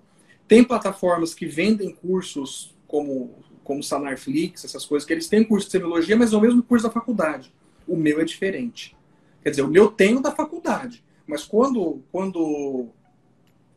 [0.48, 5.72] Tem plataformas que vendem cursos como, como Sanarflix, essas coisas, que eles têm curso de
[5.72, 7.52] semiologia, mas é o mesmo curso da faculdade.
[7.88, 8.96] O meu é diferente.
[9.42, 11.04] Quer dizer, o meu tenho da faculdade.
[11.26, 12.90] Mas quando, quando,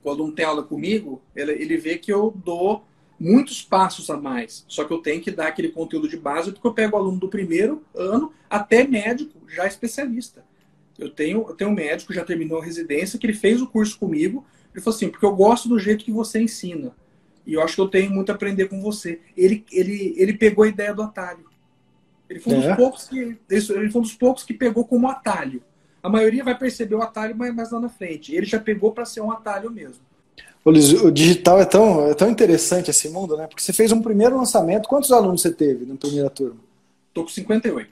[0.03, 2.85] quando um tem aula comigo, ele, ele vê que eu dou
[3.19, 4.65] muitos passos a mais.
[4.69, 7.19] Só que eu tenho que dar aquele conteúdo de base, porque eu pego o aluno
[7.19, 10.45] do primeiro ano até médico, já especialista.
[10.99, 13.99] Eu tenho, eu tenho um médico, já terminou a residência, que ele fez o curso
[13.99, 14.45] comigo.
[14.75, 16.95] Ele falou assim, porque eu gosto do jeito que você ensina.
[17.47, 19.21] E eu acho que eu tenho muito a aprender com você.
[19.37, 21.45] Ele, ele, ele pegou a ideia do atalho.
[22.29, 22.69] Ele foi, um é.
[22.69, 23.61] dos poucos que, ele
[23.91, 25.63] foi um dos poucos que pegou como atalho.
[26.03, 28.35] A maioria vai perceber o atalho mais, mais lá na frente.
[28.35, 30.05] Ele já pegou para ser um atalho mesmo.
[30.67, 33.47] O digital é tão, é tão interessante esse mundo, né?
[33.47, 34.89] Porque você fez um primeiro lançamento.
[34.89, 36.57] Quantos alunos você teve na primeira turma?
[37.15, 37.89] Tô com 58.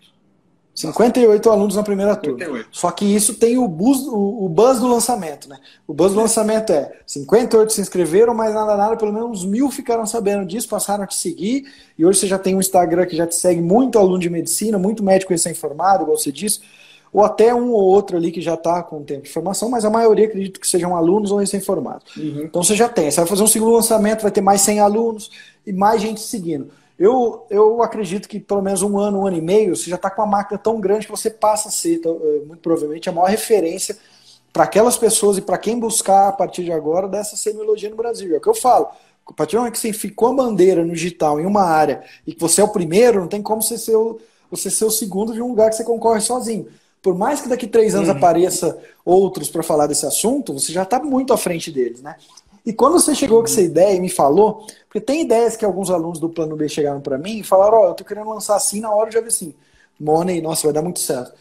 [0.74, 2.50] 58 alunos na primeira 58.
[2.50, 2.66] turma.
[2.72, 5.56] Só que isso tem o buzz, o, o buzz do lançamento, né?
[5.86, 10.04] O buzz do lançamento é 58 se inscreveram, mas nada, nada, pelo menos mil ficaram
[10.04, 11.72] sabendo disso, passaram a te seguir.
[11.96, 14.80] E hoje você já tem um Instagram que já te segue muito aluno de medicina,
[14.80, 16.58] muito médico recém-formado, igual você disse
[17.14, 19.90] ou até um ou outro ali que já está com tempo de formação, mas a
[19.90, 22.16] maioria acredito que sejam alunos ou recém-formados.
[22.16, 22.42] Uhum.
[22.42, 25.30] Então você já tem, você vai fazer um segundo lançamento, vai ter mais 100 alunos
[25.64, 26.72] e mais gente seguindo.
[26.98, 30.10] Eu, eu acredito que pelo menos um ano, um ano e meio, você já está
[30.10, 33.12] com uma máquina tão grande que você passa a ser, então, é, muito provavelmente, a
[33.12, 33.96] maior referência
[34.52, 38.34] para aquelas pessoas e para quem buscar a partir de agora dessa semiologia no Brasil.
[38.34, 38.88] É o que eu falo.
[39.24, 42.34] A partir do momento que você ficou a bandeira no digital em uma área e
[42.34, 44.18] que você é o primeiro, não tem como você ser o,
[44.50, 46.66] você ser o segundo de um lugar que você concorre sozinho
[47.04, 48.16] por mais que daqui três anos uhum.
[48.16, 52.16] apareça outros para falar desse assunto, você já está muito à frente deles, né?
[52.64, 53.66] E quando você chegou com essa uhum.
[53.66, 57.18] ideia e me falou, porque tem ideias que alguns alunos do plano B chegaram para
[57.18, 59.28] mim e falaram, ó, oh, eu tô querendo lançar assim, na hora eu já vi
[59.28, 59.54] assim,
[60.00, 61.34] Money, nossa, vai dar muito certo.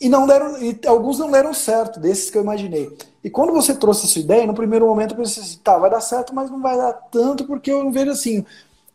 [0.00, 2.90] E não deram, e alguns não deram certo, desses que eu imaginei.
[3.22, 6.00] E quando você trouxe essa ideia, no primeiro momento eu pensei assim, tá, vai dar
[6.00, 8.46] certo, mas não vai dar tanto, porque eu não vejo assim,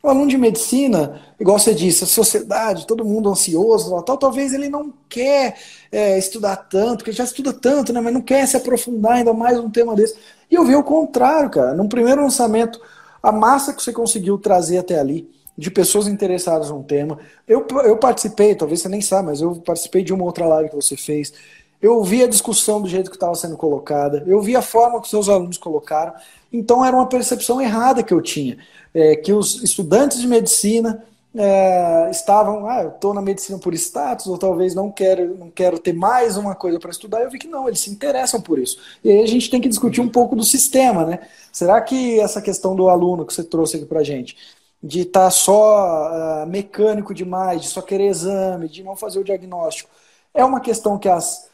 [0.07, 4.69] o aluno de medicina, igual você disse, a sociedade, todo mundo ansioso, tal, talvez ele
[4.69, 5.57] não quer
[5.91, 9.57] é, estudar tanto, porque já estuda tanto, né, mas não quer se aprofundar ainda mais
[9.57, 10.15] num tema desse.
[10.49, 11.73] E eu vi o contrário, cara.
[11.73, 12.81] Num primeiro lançamento,
[13.21, 17.17] a massa que você conseguiu trazer até ali, de pessoas interessadas num tema.
[17.47, 20.75] Eu, eu participei, talvez você nem saiba, mas eu participei de uma outra live que
[20.75, 21.33] você fez.
[21.81, 25.09] Eu vi a discussão do jeito que estava sendo colocada, eu vi a forma que
[25.09, 26.13] seus alunos colocaram.
[26.51, 28.57] Então era uma percepção errada que eu tinha
[28.97, 31.03] é, que os estudantes de medicina
[31.35, 35.77] é, estavam, ah, eu estou na medicina por status, ou talvez não quero, não quero
[35.77, 37.21] ter mais uma coisa para estudar.
[37.21, 38.79] Eu vi que não, eles se interessam por isso.
[39.03, 41.19] E aí a gente tem que discutir um pouco do sistema, né?
[41.51, 44.35] Será que essa questão do aluno que você trouxe aqui para gente,
[44.81, 49.23] de estar tá só uh, mecânico demais, de só querer exame, de não fazer o
[49.23, 49.91] diagnóstico,
[50.33, 51.49] é uma questão que as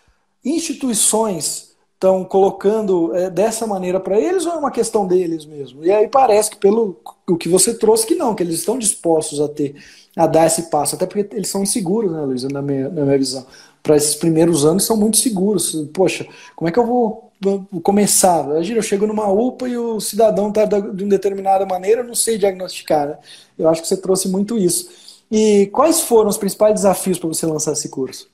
[0.45, 1.72] instituições
[2.03, 5.85] estão colocando é, dessa maneira para eles ou é uma questão deles mesmo?
[5.85, 9.39] E aí parece que pelo o que você trouxe que não, que eles estão dispostos
[9.39, 9.75] a ter,
[10.15, 13.17] a dar esse passo, até porque eles são inseguros, né, Luísa, na minha, na minha
[13.17, 13.45] visão.
[13.81, 15.73] Para esses primeiros anos são muito seguros.
[15.93, 18.43] Poxa, como é que eu vou, vou começar?
[18.45, 22.15] Imagina, eu chego numa UPA e o cidadão está de uma determinada maneira, eu não
[22.15, 23.07] sei diagnosticar.
[23.07, 23.17] Né?
[23.57, 24.89] Eu acho que você trouxe muito isso.
[25.31, 28.27] E quais foram os principais desafios para você lançar esse curso?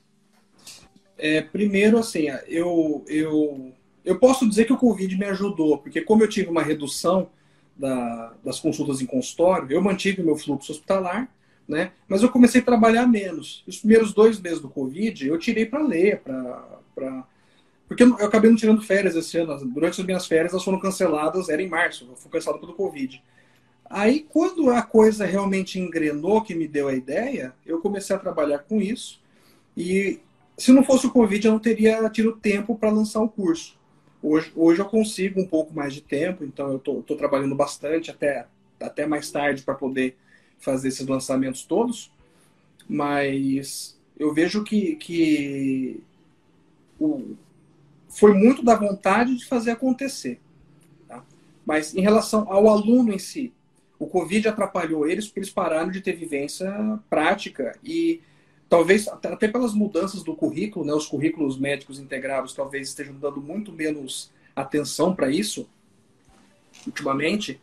[1.20, 3.74] É, primeiro, assim, eu, eu,
[4.05, 7.30] eu posso dizer que o Covid me ajudou, porque como eu tive uma redução
[7.78, 11.30] da, das consultas em consultório, eu mantive o meu fluxo hospitalar,
[11.67, 11.91] né?
[12.07, 13.63] Mas eu comecei a trabalhar menos.
[13.67, 17.26] Os primeiros dois meses do Covid, eu tirei para ler, para
[17.88, 19.65] porque eu acabei não tirando férias esse ano.
[19.65, 23.22] Durante as minhas férias, elas foram canceladas, era em março, foi cancelado pelo Covid.
[23.89, 28.59] Aí, quando a coisa realmente engrenou, que me deu a ideia, eu comecei a trabalhar
[28.59, 29.20] com isso.
[29.76, 30.20] E
[30.60, 33.80] se não fosse o Covid, eu não teria tido tempo para lançar o curso.
[34.22, 38.45] Hoje, hoje eu consigo um pouco mais de tempo, então eu estou trabalhando bastante, até,
[38.80, 40.18] até mais tarde, para poder
[40.60, 42.12] fazer esses lançamentos todos.
[42.88, 46.03] Mas eu vejo que, que
[46.99, 47.36] o,
[48.10, 50.41] foi muito da vontade de fazer acontecer.
[51.07, 51.24] Tá?
[51.66, 53.53] Mas em relação ao aluno em si,
[53.97, 58.22] o Covid atrapalhou eles porque eles pararam de ter vivência prática e
[58.70, 63.72] talvez até pelas mudanças do currículo, né, os currículos médicos integrados talvez estejam dando muito
[63.72, 65.67] menos atenção para isso
[66.86, 67.59] ultimamente,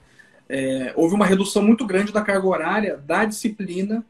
[0.48, 4.04] é, houve uma redução muito grande da carga horária da disciplina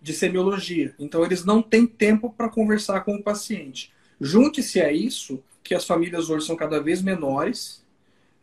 [0.00, 0.94] de semiologia.
[0.98, 3.92] Então, eles não têm tempo para conversar com o paciente.
[4.20, 7.84] Junte-se a isso que as famílias hoje são cada vez menores,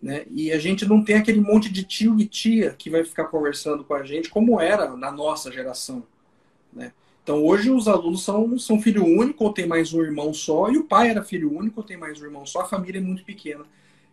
[0.02, 0.26] né?
[0.30, 3.84] E a gente não tem aquele monte de tio e tia que vai ficar conversando
[3.84, 6.06] com a gente como era na nossa geração,
[6.72, 6.92] né?
[7.28, 10.78] Então hoje os alunos são, são filho único ou tem mais um irmão só, e
[10.78, 13.26] o pai era filho único ou tem mais um irmão só, a família é muito
[13.26, 13.66] pequena.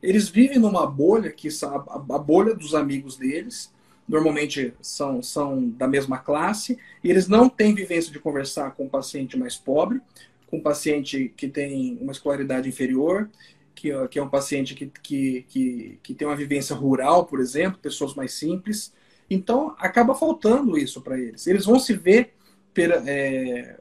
[0.03, 3.73] Eles vivem numa bolha, que a, bolha dos amigos deles,
[4.09, 8.89] normalmente são, são da mesma classe, e eles não têm vivência de conversar com um
[8.89, 10.01] paciente mais pobre,
[10.49, 13.31] com um paciente que tem uma escolaridade inferior,
[13.77, 17.79] que, que é um paciente que, que, que, que tem uma vivência rural, por exemplo,
[17.79, 18.93] pessoas mais simples.
[19.31, 21.47] Então, acaba faltando isso para eles.
[21.47, 22.35] Eles vão se ver
[22.83, 23.81] é,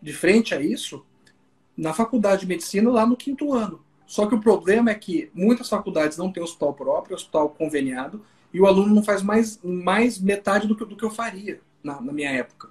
[0.00, 1.04] de frente a isso
[1.76, 3.84] na faculdade de medicina lá no quinto ano.
[4.06, 8.60] Só que o problema é que muitas faculdades não têm hospital próprio, hospital conveniado, e
[8.60, 12.12] o aluno não faz mais, mais metade do que, do que eu faria na, na
[12.12, 12.68] minha época.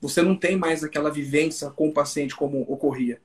[0.00, 3.18] Você não tem mais aquela vivência com o paciente como ocorria.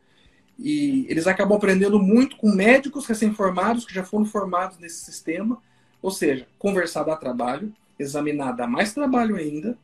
[0.58, 5.62] E eles acabam aprendendo muito com médicos recém-formados que já foram formados nesse sistema.
[6.02, 9.78] Ou seja, conversar dá trabalho, examinar dá mais trabalho ainda.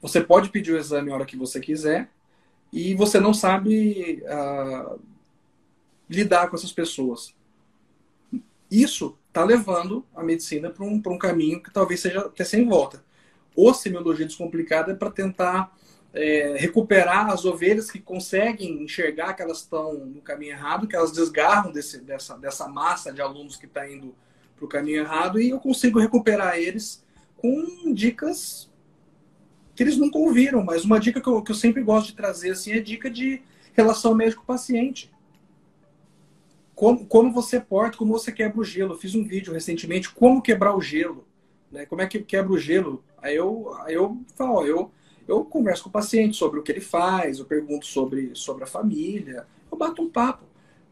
[0.00, 2.10] Você pode pedir o exame a hora que você quiser
[2.72, 5.00] e você não sabe uh,
[6.08, 7.34] lidar com essas pessoas.
[8.70, 13.04] Isso está levando a medicina para um, um caminho que talvez seja até sem volta.
[13.54, 15.76] Ou semiologia descomplicada é para tentar
[16.12, 21.12] é, recuperar as ovelhas que conseguem enxergar que elas estão no caminho errado, que elas
[21.12, 24.14] desgarram desse, dessa, dessa massa de alunos que está indo
[24.56, 27.04] para o caminho errado, e eu consigo recuperar eles
[27.36, 28.69] com dicas
[29.80, 30.62] que eles nunca ouviram.
[30.62, 33.40] Mas uma dica que eu, que eu sempre gosto de trazer assim, é dica de
[33.72, 35.10] relação médico-paciente.
[36.74, 38.92] Como, como você porta, como você quebra o gelo.
[38.92, 41.26] Eu fiz um vídeo recentemente, como quebrar o gelo.
[41.72, 41.86] Né?
[41.86, 43.02] Como é que quebra o gelo?
[43.22, 44.90] Aí eu, aí eu falo, ó, eu
[45.26, 48.66] eu converso com o paciente sobre o que ele faz, eu pergunto sobre, sobre a
[48.66, 50.44] família, eu bato um papo.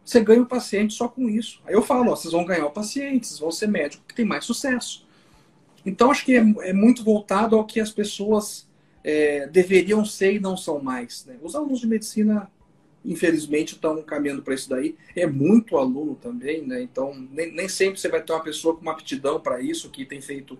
[0.04, 1.60] Você ganha o paciente só com isso.
[1.66, 4.24] Aí eu falo, ó, vocês vão ganhar o paciente, vocês vão ser médico que tem
[4.24, 5.06] mais sucesso.
[5.84, 8.67] Então acho que é, é muito voltado ao que as pessoas
[9.02, 11.24] é, deveriam ser e não são mais.
[11.24, 11.36] Né?
[11.42, 12.50] Os alunos de medicina,
[13.04, 14.96] infelizmente, estão caminhando para isso daí.
[15.14, 16.82] É muito aluno também, né?
[16.82, 20.04] Então nem, nem sempre você vai ter uma pessoa com uma aptidão para isso, que
[20.04, 20.58] tem feito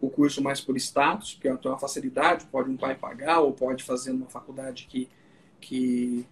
[0.00, 3.82] o curso mais por status, porque tem uma facilidade, pode um pai pagar ou pode
[3.82, 5.08] fazer numa faculdade que,
[5.60, 6.26] que,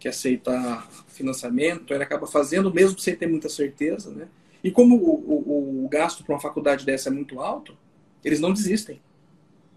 [0.00, 4.28] que aceita financiamento, ele acaba fazendo mesmo sem ter muita certeza, né?
[4.62, 7.76] E como o, o, o gasto para uma faculdade dessa é muito alto,
[8.24, 9.00] eles não desistem.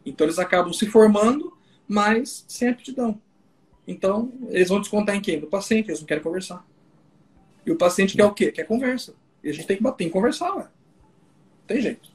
[0.05, 3.19] Então eles acabam se formando, mas sem aptidão.
[3.87, 5.41] Então, eles vão descontar em quem?
[5.41, 6.65] No paciente, eles não querem conversar.
[7.65, 8.51] E o paciente quer o quê?
[8.51, 9.13] Quer conversa.
[9.43, 10.67] E a gente tem que bater em conversar, ué.
[11.67, 12.10] Tem jeito.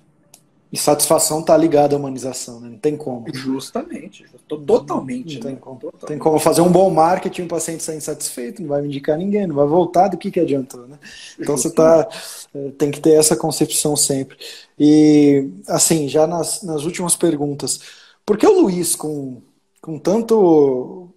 [0.73, 2.69] E satisfação está ligada à humanização, né?
[2.69, 3.25] Não tem como.
[3.33, 4.27] Justamente.
[4.49, 5.35] Totalmente.
[5.37, 5.59] Não tem, né?
[5.61, 5.79] como.
[5.79, 6.09] Totalmente.
[6.09, 9.47] tem como fazer um bom marketing um paciente sair insatisfeito, não vai me indicar ninguém,
[9.47, 10.99] não vai voltar, do que, que adiantou, né?
[11.39, 12.09] Então você tá,
[12.55, 14.37] eh, tem que ter essa concepção sempre.
[14.79, 17.81] E, assim, já nas, nas últimas perguntas,
[18.25, 19.41] por que o Luiz, com,
[19.81, 21.11] com, tanto,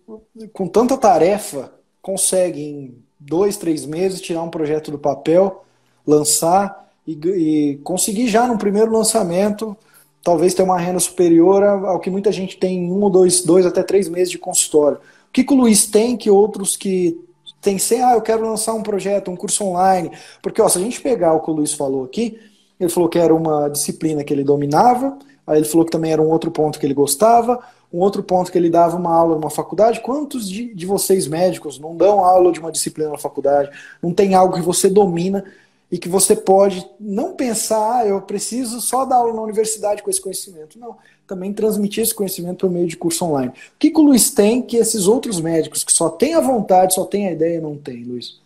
[0.54, 5.66] com tanta tarefa, consegue em dois, três meses tirar um projeto do papel,
[6.06, 9.76] lançar e, e conseguir já no primeiro lançamento
[10.24, 13.66] talvez ter uma renda superior ao que muita gente tem em um ou dois, dois
[13.66, 14.98] até três meses de consultório.
[14.98, 17.20] O que, que o Luiz tem que outros que
[17.62, 20.12] tem sem, ah, eu quero lançar um projeto, um curso online.
[20.42, 22.40] Porque, ó, se a gente pegar o que o Luiz falou aqui,
[22.80, 26.22] ele falou que era uma disciplina que ele dominava, aí ele falou que também era
[26.22, 27.60] um outro ponto que ele gostava,
[27.92, 30.00] um outro ponto que ele dava uma aula numa faculdade.
[30.00, 33.70] Quantos de, de vocês médicos não dão aula de uma disciplina na faculdade?
[34.02, 35.44] Não tem algo que você domina
[35.92, 40.10] e que você pode não pensar, ah, eu preciso só dar aula na universidade com
[40.10, 40.78] esse conhecimento.
[40.78, 43.52] Não, também transmitir esse conhecimento por meio de curso online.
[43.52, 46.94] O que, que o Luiz tem que esses outros médicos que só têm a vontade,
[46.94, 48.40] só têm a ideia, não têm, Luiz?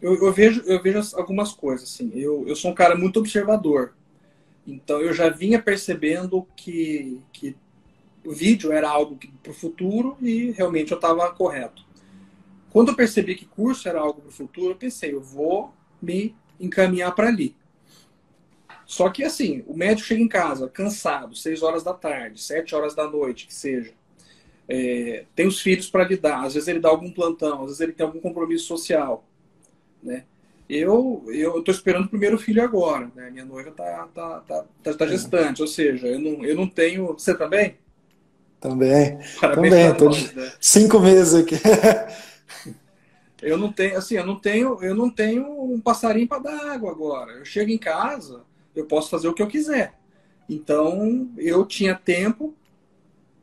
[0.00, 1.88] Eu, eu, vejo, eu vejo algumas coisas.
[1.88, 2.10] Assim.
[2.14, 3.94] Eu, eu sou um cara muito observador.
[4.66, 7.56] Então eu já vinha percebendo que, que
[8.24, 11.82] o vídeo era algo para o futuro e realmente eu estava correto.
[12.70, 16.34] Quando eu percebi que curso era algo para o futuro, eu pensei, eu vou me
[16.62, 17.54] encaminhar para ali.
[18.86, 22.94] Só que assim, o médico chega em casa cansado, 6 horas da tarde, 7 horas
[22.94, 23.92] da noite, que seja.
[24.68, 27.92] É, tem os filhos para lidar, às vezes ele dá algum plantão, às vezes ele
[27.92, 29.24] tem algum compromisso social,
[30.02, 30.24] né?
[30.68, 33.30] Eu eu estou esperando o primeiro filho agora, né?
[33.30, 37.12] Minha noiva tá tá, tá, tá, tá gestante, ou seja, eu não, eu não tenho.
[37.14, 37.76] Você também?
[38.60, 39.18] Também.
[39.40, 39.94] Parabéns também.
[39.94, 40.52] Tô nós, de né?
[40.60, 41.56] cinco meses aqui.
[43.42, 46.92] Eu não tenho, assim, eu não tenho, eu não tenho um passarinho para dar água
[46.92, 47.32] agora.
[47.32, 49.94] Eu chego em casa, eu posso fazer o que eu quiser.
[50.48, 52.54] Então, eu tinha tempo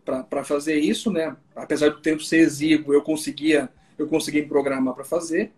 [0.05, 1.35] para fazer isso, né?
[1.55, 5.51] Apesar do tempo ser exíguo, eu conseguia, eu conseguia programar para fazer.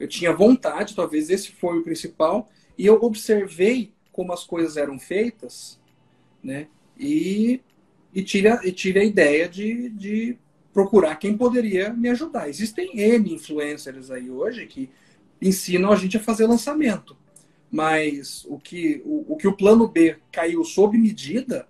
[0.00, 4.98] Eu tinha vontade, talvez esse foi o principal, e eu observei como as coisas eram
[4.98, 5.78] feitas,
[6.42, 6.66] né?
[6.98, 7.60] E,
[8.12, 10.38] e, tive, a, e tive a ideia de, de
[10.72, 12.48] procurar quem poderia me ajudar.
[12.48, 14.90] Existem N influencers aí hoje que
[15.40, 17.16] ensinam a gente a fazer lançamento.
[17.70, 21.66] Mas o que o, o que o plano B caiu sob medida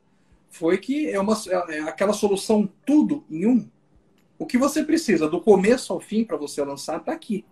[0.50, 1.36] foi que é, uma,
[1.68, 3.68] é aquela solução tudo em um.
[4.38, 7.44] O que você precisa do começo ao fim para você lançar está aqui.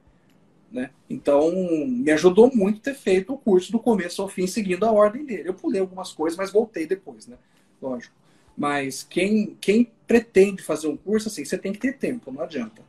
[0.71, 0.91] Né?
[1.09, 1.51] Então,
[1.87, 5.49] me ajudou muito ter feito o curso do começo ao fim, seguindo a ordem dele.
[5.49, 7.37] Eu pulei algumas coisas, mas voltei depois, né?
[7.81, 8.15] Lógico.
[8.57, 12.83] Mas quem, quem pretende fazer um curso, assim, você tem que ter tempo, não adianta.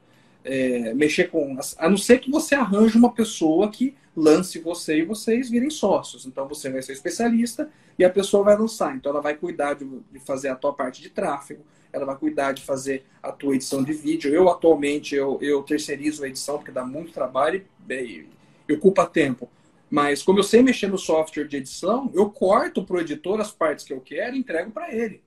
[0.43, 1.57] É, mexer com.
[1.78, 6.26] A não ser que você arranje uma pessoa que lance você e vocês virem sócios.
[6.26, 8.95] Então você vai ser especialista e a pessoa vai lançar.
[8.95, 12.53] Então ela vai cuidar de, de fazer a tua parte de tráfego, ela vai cuidar
[12.53, 14.34] de fazer a tua edição de vídeo.
[14.34, 18.28] Eu atualmente eu, eu terceirizo a edição porque dá muito trabalho e,
[18.68, 19.49] e ocupa tempo.
[19.89, 23.51] Mas como eu sei mexer no software de edição, eu corto para o editor as
[23.51, 25.22] partes que eu quero e entrego para ele.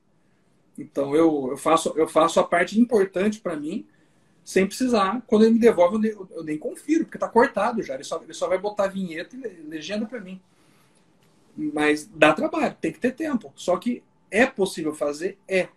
[0.79, 3.87] Então eu, eu, faço, eu faço a parte importante para mim
[4.45, 5.23] sem precisar.
[5.27, 7.95] Quando ele me devolve, eu nem, eu nem confiro, porque está cortado já.
[7.95, 10.41] Ele só, ele só vai botar vinheta e legenda para mim.
[11.57, 13.53] Mas dá trabalho, tem que ter tempo.
[13.57, 15.39] Só que é possível fazer?
[15.49, 15.69] É.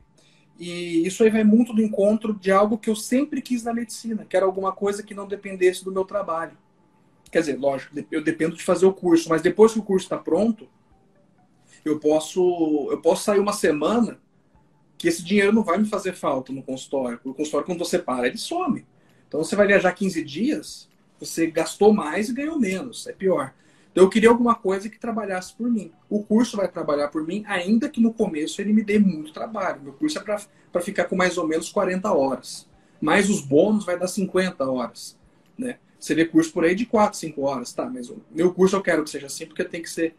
[0.60, 4.26] E isso aí vai muito do encontro de algo que eu sempre quis na medicina,
[4.26, 6.58] que era alguma coisa que não dependesse do meu trabalho.
[7.32, 10.18] Quer dizer, lógico, eu dependo de fazer o curso, mas depois que o curso está
[10.18, 10.68] pronto,
[11.86, 14.20] eu posso, eu posso sair uma semana
[14.98, 17.20] que esse dinheiro não vai me fazer falta no consultório.
[17.24, 18.86] O consultório, quando você para, ele some.
[19.28, 20.90] Então você vai viajar 15 dias,
[21.20, 23.08] você gastou mais e ganhou menos.
[23.08, 23.54] É pior.
[23.92, 25.92] Então eu queria alguma coisa que trabalhasse por mim.
[26.10, 29.82] O curso vai trabalhar por mim, ainda que no começo ele me dê muito trabalho.
[29.82, 32.68] Meu curso é para ficar com mais ou menos 40 horas.
[33.02, 35.18] Mais os bônus vai dar 50 horas.
[35.58, 35.78] Né?
[36.00, 37.74] Você vê curso por aí de 4, 5 horas.
[37.74, 40.16] Tá, mas o meu curso eu quero que seja assim, porque tem que ser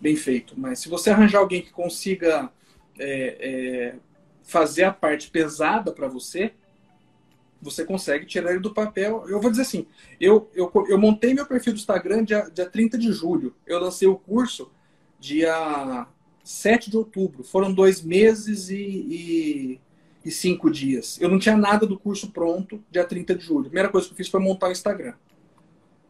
[0.00, 0.54] bem feito.
[0.56, 2.50] Mas se você arranjar alguém que consiga
[3.00, 3.94] é, é,
[4.42, 6.52] fazer a parte pesada para você,
[7.60, 9.24] você consegue tirar ele do papel.
[9.28, 9.86] Eu vou dizer assim,
[10.20, 13.54] eu, eu, eu montei meu perfil do Instagram dia, dia 30 de julho.
[13.66, 14.70] Eu lancei o curso
[15.18, 16.06] dia
[16.42, 17.44] 7 de outubro.
[17.44, 19.80] Foram dois meses e, e,
[20.24, 21.20] e, cinco dias.
[21.20, 23.66] Eu não tinha nada do curso pronto dia 30 de julho.
[23.66, 25.14] A primeira coisa que eu fiz foi montar o Instagram.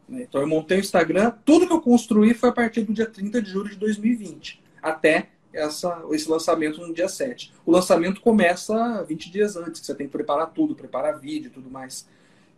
[0.07, 0.23] Né?
[0.23, 1.33] Então eu montei o Instagram.
[1.45, 4.61] Tudo que eu construí foi a partir do dia 30 de julho de 2020.
[4.81, 7.53] Até essa, esse lançamento no dia 7.
[7.65, 11.51] O lançamento começa 20 dias antes, que você tem que preparar tudo, preparar vídeo e
[11.51, 12.07] tudo mais.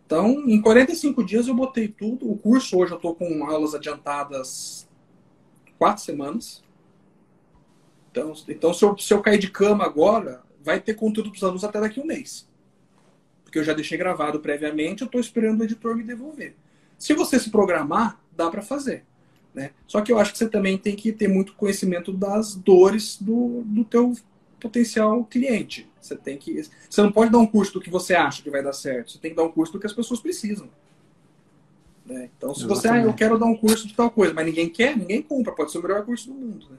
[0.06, 2.30] Então, em 45 dias eu botei tudo.
[2.30, 4.86] O curso hoje eu estou com aulas adiantadas
[5.78, 6.62] quatro semanas.
[8.10, 11.42] Então, então se, eu, se eu cair de cama agora, vai ter conteúdo para os
[11.42, 12.48] alunos até daqui a um mês.
[13.42, 16.54] Porque eu já deixei gravado previamente, eu estou esperando o editor me devolver.
[16.98, 19.04] Se você se programar, dá para fazer.
[19.54, 19.70] Né?
[19.86, 23.62] Só que eu acho que você também tem que ter muito conhecimento das dores do,
[23.64, 24.12] do teu
[24.58, 25.88] potencial cliente.
[26.00, 28.62] Você tem que, você não pode dar um curso do que você acha que vai
[28.62, 29.12] dar certo.
[29.12, 30.68] Você tem que dar um curso do que as pessoas precisam.
[32.04, 32.28] Né?
[32.36, 34.96] Então, se você, ah, eu quero dar um curso de tal coisa, mas ninguém quer,
[34.96, 35.54] ninguém compra.
[35.54, 36.66] Pode ser o melhor curso do mundo.
[36.68, 36.76] Né?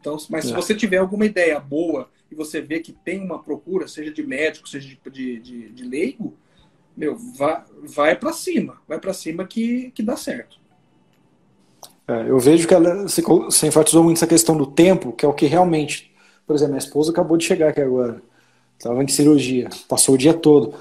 [0.00, 0.48] Então, mas é.
[0.48, 4.22] se você tiver alguma ideia boa e você vê que tem uma procura, seja de
[4.22, 6.36] médico, seja de, de, de, de leigo,
[6.96, 10.61] meu, vai, vai para cima, vai para cima que, que dá certo.
[12.06, 15.32] É, eu vejo que ela, você enfatizou muito essa questão do tempo, que é o
[15.32, 16.12] que realmente.
[16.46, 18.20] Por exemplo, minha esposa acabou de chegar aqui agora.
[18.78, 20.74] Estava em cirurgia, passou o dia todo.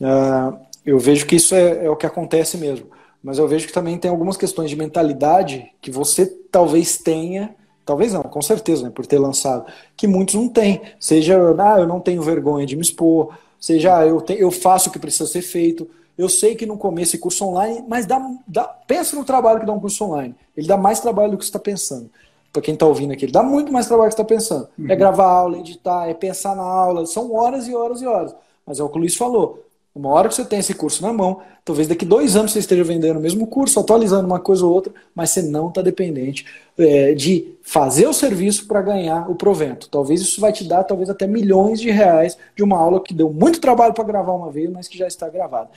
[0.00, 0.56] Uh,
[0.86, 2.86] eu vejo que isso é, é, o que acontece mesmo.
[3.22, 7.54] Mas eu vejo que também tem algumas questões de mentalidade que você talvez tenha,
[7.84, 10.80] talvez não, com certeza, né, por ter lançado, que muitos não têm.
[10.98, 14.88] Seja, ah, eu não tenho vergonha de me expor, seja, ah, eu, te, eu faço
[14.88, 15.88] o que precisa ser feito.
[16.16, 19.66] Eu sei que no começo é curso online, mas dá, dá, pensa no trabalho que
[19.66, 20.34] dá um curso online.
[20.56, 22.10] Ele dá mais trabalho do que você está pensando.
[22.52, 24.68] Para quem está ouvindo aqui, ele dá muito mais trabalho do que você está pensando.
[24.78, 24.90] É uhum.
[24.90, 27.06] É gravar aula, editar, é pensar na aula.
[27.06, 28.34] São horas e horas e horas.
[28.66, 29.61] Mas é o que o Luiz falou.
[29.94, 32.82] Uma hora que você tem esse curso na mão, talvez daqui dois anos você esteja
[32.82, 36.46] vendendo o mesmo curso, atualizando uma coisa ou outra, mas você não está dependente
[36.78, 39.90] é, de fazer o serviço para ganhar o provento.
[39.90, 43.30] Talvez isso vai te dar, talvez até milhões de reais de uma aula que deu
[43.30, 45.68] muito trabalho para gravar uma vez, mas que já está gravada.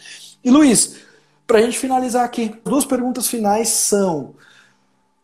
[0.41, 0.95] E Luiz,
[1.45, 4.34] para a gente finalizar aqui, duas perguntas finais são: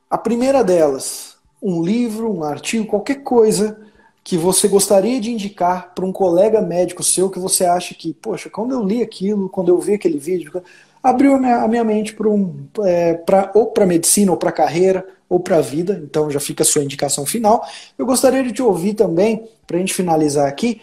[0.09, 3.80] a primeira delas, um livro, um artigo, qualquer coisa
[4.23, 8.49] que você gostaria de indicar para um colega médico seu que você acha que, poxa,
[8.49, 10.61] quando eu li aquilo, quando eu vi aquele vídeo,
[11.01, 13.19] abriu a minha, a minha mente para um, é,
[13.55, 16.83] ou para medicina, ou para carreira, ou para a vida, então já fica a sua
[16.83, 17.65] indicação final.
[17.97, 20.81] Eu gostaria de te ouvir também, para a gente finalizar aqui,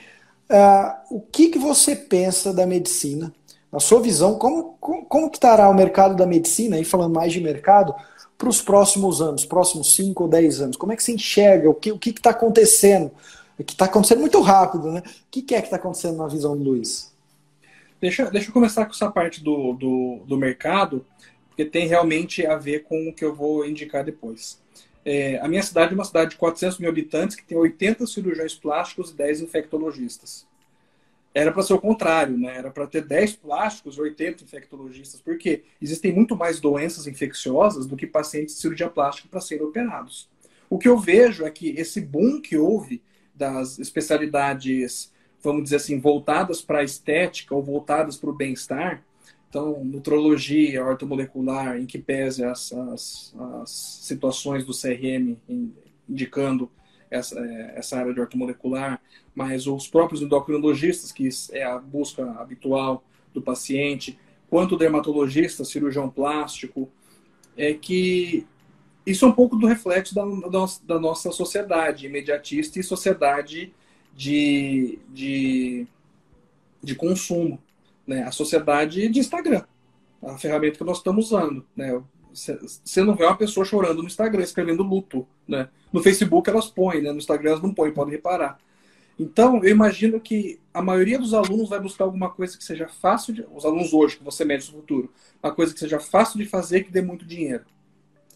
[0.51, 3.31] uh, o que, que você pensa da medicina,
[3.71, 7.31] na sua visão, como, como, como que estará o mercado da medicina, aí falando mais
[7.31, 7.95] de mercado,
[8.39, 10.77] para os próximos anos, próximos 5 ou 10 anos?
[10.77, 11.69] Como é que você enxerga?
[11.69, 13.11] O que o está acontecendo?
[13.59, 15.01] O que está acontecendo muito rápido, né?
[15.01, 17.13] O que, que é que está acontecendo na visão do Luiz?
[18.01, 21.05] Deixa, deixa eu começar com essa parte do, do, do mercado,
[21.49, 24.61] porque tem realmente a ver com o que eu vou indicar depois.
[25.05, 28.55] É, a minha cidade é uma cidade de 400 mil habitantes que tem 80 cirurgiões
[28.55, 30.47] plásticos e 10 infectologistas.
[31.39, 32.57] Era para ser o contrário, né?
[32.57, 37.97] Era para ter 10 plásticos e 80 infectologistas, porque existem muito mais doenças infecciosas do
[37.97, 40.29] que pacientes de cirurgia plástica para serem operados.
[40.69, 43.03] O que eu vejo é que esse boom que houve
[43.35, 49.05] das especialidades, vamos dizer assim, voltadas para a estética ou voltadas para o bem-estar,
[49.49, 53.71] então, nutrologia, ortomolecular, em que pese as, as, as
[54.03, 55.37] situações do CRM
[56.07, 56.71] indicando
[57.11, 59.01] essa, é, essa área de ortomolecular,
[59.35, 66.91] mas os próprios endocrinologistas, que é a busca habitual do paciente, quanto dermatologista, cirurgião plástico,
[67.57, 68.47] é que
[69.05, 70.23] isso é um pouco do reflexo da,
[70.85, 73.73] da nossa sociedade imediatista e sociedade
[74.15, 75.87] de, de,
[76.83, 77.59] de consumo.
[78.07, 78.23] Né?
[78.23, 79.65] A sociedade de Instagram,
[80.23, 81.65] a ferramenta que nós estamos usando.
[81.75, 82.03] Né?
[82.33, 85.27] Você não vê uma pessoa chorando no Instagram, escrevendo luto.
[85.47, 85.69] Né?
[85.93, 87.13] No Facebook elas põem, né?
[87.13, 88.59] no Instagram elas não põem, podem reparar.
[89.19, 93.35] Então, eu imagino que a maioria dos alunos vai buscar alguma coisa que seja fácil
[93.35, 93.45] de.
[93.53, 95.13] Os alunos hoje, que você mede no futuro,
[95.43, 97.65] uma coisa que seja fácil de fazer que dê muito dinheiro.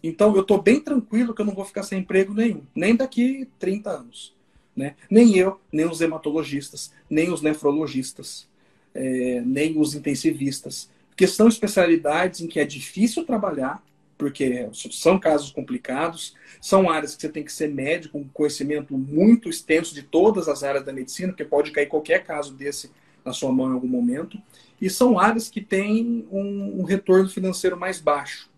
[0.03, 3.49] Então, eu estou bem tranquilo que eu não vou ficar sem emprego nenhum, nem daqui
[3.61, 4.35] 30 anos.
[4.75, 4.97] Né?
[5.09, 8.49] Nem eu, nem os hematologistas, nem os nefrologistas,
[8.93, 10.91] é, nem os intensivistas.
[11.13, 13.83] Porque são especialidades em que é difícil trabalhar,
[14.17, 19.51] porque são casos complicados, são áreas que você tem que ser médico, com conhecimento muito
[19.51, 22.91] extenso de todas as áreas da medicina, porque pode cair qualquer caso desse
[23.25, 24.41] na sua mão em algum momento,
[24.81, 28.51] e são áreas que têm um, um retorno financeiro mais baixo.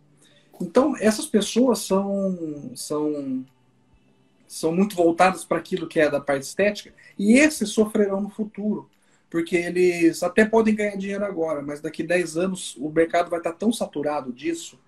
[0.61, 3.45] Então, essas pessoas são, são,
[4.47, 8.89] são muito voltadas para aquilo que é da parte estética, e esses sofrerão no futuro,
[9.35, 13.53] porque eles até podem ganhar dinheiro agora, mas daqui 10 anos o mercado vai estar
[13.53, 14.79] tão saturado disso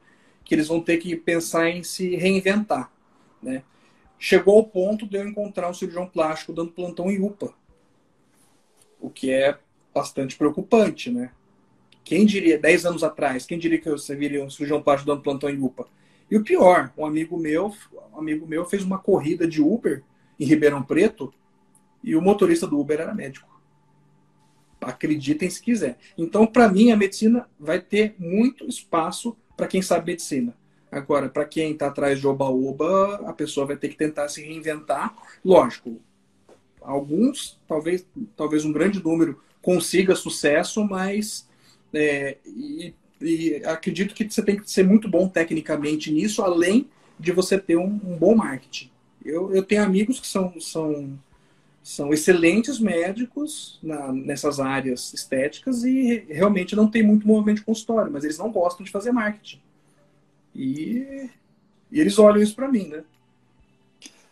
[0.45, 2.93] que eles vão ter que pensar em se reinventar.
[3.43, 3.65] Né?
[4.21, 7.53] Chegou ao ponto de eu encontrar um cirurgião plástico dando plantão em UPA,
[9.01, 9.59] o que é
[9.93, 11.33] bastante preocupante, né?
[12.05, 15.51] Quem diria, 10 anos atrás, quem diria que você viria um cirurgião plástico dando plantão
[15.51, 15.89] em UPA?
[16.31, 17.75] E o pior, um amigo meu,
[18.15, 20.05] um amigo meu fez uma corrida de Uber
[20.39, 21.35] em Ribeirão Preto
[22.01, 23.56] e o motorista do Uber era médico.
[24.87, 25.99] Acreditem se quiser.
[26.17, 30.55] Então, para mim, a medicina vai ter muito espaço para quem sabe medicina.
[30.91, 35.15] Agora, para quem está atrás de oba-oba, a pessoa vai ter que tentar se reinventar.
[35.45, 36.01] Lógico,
[36.81, 38.07] alguns, talvez,
[38.37, 41.49] talvez um grande número, consiga sucesso, mas
[41.93, 47.33] é, e, e acredito que você tem que ser muito bom tecnicamente nisso, além de
[47.33, 48.91] você ter um, um bom marketing.
[49.25, 51.19] Eu, eu tenho amigos que são, são,
[51.87, 58.11] são excelentes médicos na, nessas áreas estéticas e realmente não tem muito movimento de consultório,
[58.11, 59.61] mas eles não gostam de fazer marketing.
[60.53, 61.31] E,
[61.93, 63.05] e eles olham isso para mim, né?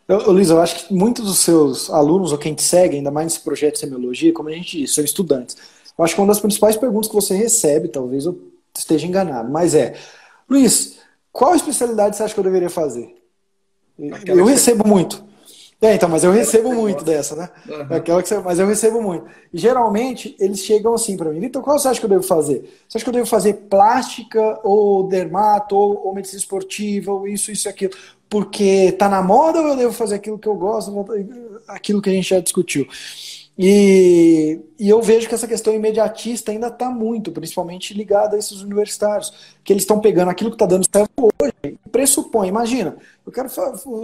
[0.09, 3.27] Eu, Luiz, eu acho que muitos dos seus alunos, ou quem te segue, ainda mais
[3.27, 5.57] nesse projeto de semiologia, como a gente disse, são estudantes.
[5.97, 8.37] Eu acho que uma das principais perguntas que você recebe, talvez eu
[8.77, 9.95] esteja enganado, mas é,
[10.51, 10.99] Luiz,
[11.31, 13.15] qual especialidade você acha que eu deveria fazer?
[14.13, 15.24] Aquela eu recebo muito.
[15.81, 17.49] É, então, mas eu recebo muito dessa, né?
[17.69, 17.97] Uhum.
[17.97, 19.27] Aquela que você, mas eu recebo muito.
[19.53, 22.63] E geralmente eles chegam assim para mim, Vitor, qual você acha que eu devo fazer?
[22.89, 27.53] Você acha que eu devo fazer plástica ou dermato ou, ou medicina esportiva ou isso,
[27.53, 27.93] isso e aquilo?
[28.31, 30.93] Porque tá na moda ou eu devo fazer aquilo que eu gosto,
[31.69, 32.87] aquilo que a gente já discutiu?
[33.57, 38.63] E, e, eu vejo que essa questão imediatista ainda está muito, principalmente ligada a esses
[38.63, 42.49] universitários, que eles estão pegando aquilo que está dando certo hoje e pressupõe.
[42.49, 43.49] Imagina, eu quero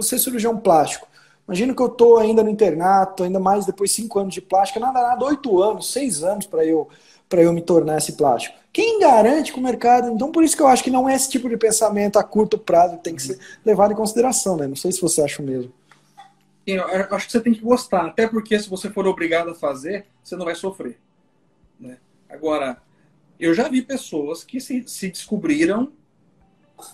[0.01, 1.07] ser cirurgião plástico.
[1.47, 5.01] Imagina que eu estou ainda no internato, ainda mais depois cinco anos de plástica, nada,
[5.01, 6.87] nada, oito anos, seis anos para eu,
[7.31, 8.57] eu me tornar esse plástico.
[8.71, 10.09] Quem garante que o mercado.
[10.11, 12.57] Então, por isso que eu acho que não é esse tipo de pensamento a curto
[12.57, 14.65] prazo que tem que ser levado em consideração, né?
[14.65, 15.73] Não sei se você acha o mesmo.
[16.65, 20.05] Eu acho que você tem que gostar, até porque se você for obrigado a fazer,
[20.23, 20.97] você não vai sofrer.
[21.79, 21.97] Né?
[22.29, 22.77] Agora,
[23.39, 25.91] eu já vi pessoas que se, se descobriram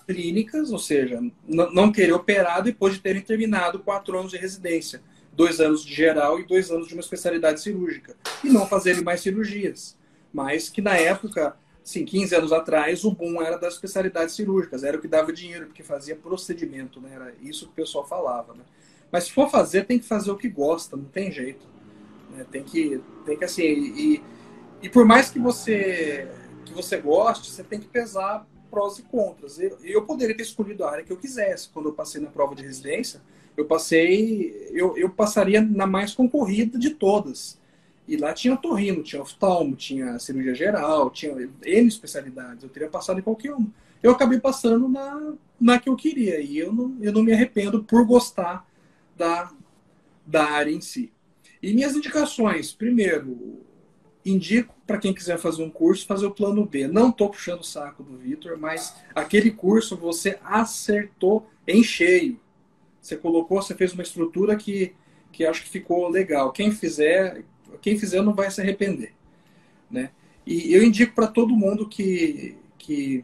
[0.06, 5.02] clínicas, ou seja, não querer operar depois de terem terminado quatro anos de residência,
[5.34, 9.22] dois anos de geral e dois anos de uma especialidade cirúrgica, e não fazerem mais
[9.22, 9.98] cirurgias.
[10.34, 14.98] Mas que na época, sim, 15 anos atrás, o boom era das especialidades cirúrgicas, era
[14.98, 17.12] o que dava dinheiro, porque fazia procedimento, né?
[17.14, 18.54] era isso que o pessoal falava.
[18.54, 18.64] Né?
[19.12, 21.66] Mas se for fazer, tem que fazer o que gosta, não tem jeito.
[22.32, 22.46] Né?
[22.52, 24.24] Tem que, tem que assim, e,
[24.82, 26.28] e por mais que você
[26.68, 28.46] que você goste, você tem que pesar
[28.78, 29.60] prós e contras.
[29.60, 31.70] Eu, eu poderia ter escolhido a área que eu quisesse.
[31.70, 33.20] Quando eu passei na prova de residência,
[33.56, 37.60] eu passei, eu, eu passaria na mais concorrida de todas.
[38.08, 42.64] E lá tinha torrino, tinha oftalmo, tinha cirurgia geral, tinha N especialidades.
[42.64, 43.68] Eu teria passado em qualquer uma.
[44.02, 46.40] Eu acabei passando na, na que eu queria.
[46.40, 48.64] E eu não, eu não me arrependo por gostar
[49.18, 49.52] da,
[50.24, 51.12] da área em si.
[51.64, 53.60] E minhas indicações, primeiro,
[54.32, 56.88] indico para quem quiser fazer um curso, fazer o plano B.
[56.88, 62.40] Não estou puxando o saco do Vitor, mas aquele curso você acertou em cheio.
[63.02, 64.94] Você colocou, você fez uma estrutura que,
[65.32, 66.52] que acho que ficou legal.
[66.52, 67.44] Quem fizer,
[67.82, 69.14] quem fizer não vai se arrepender.
[69.90, 70.12] Né?
[70.46, 73.24] E eu indico para todo mundo que, que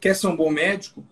[0.00, 1.04] quer ser um bom médico,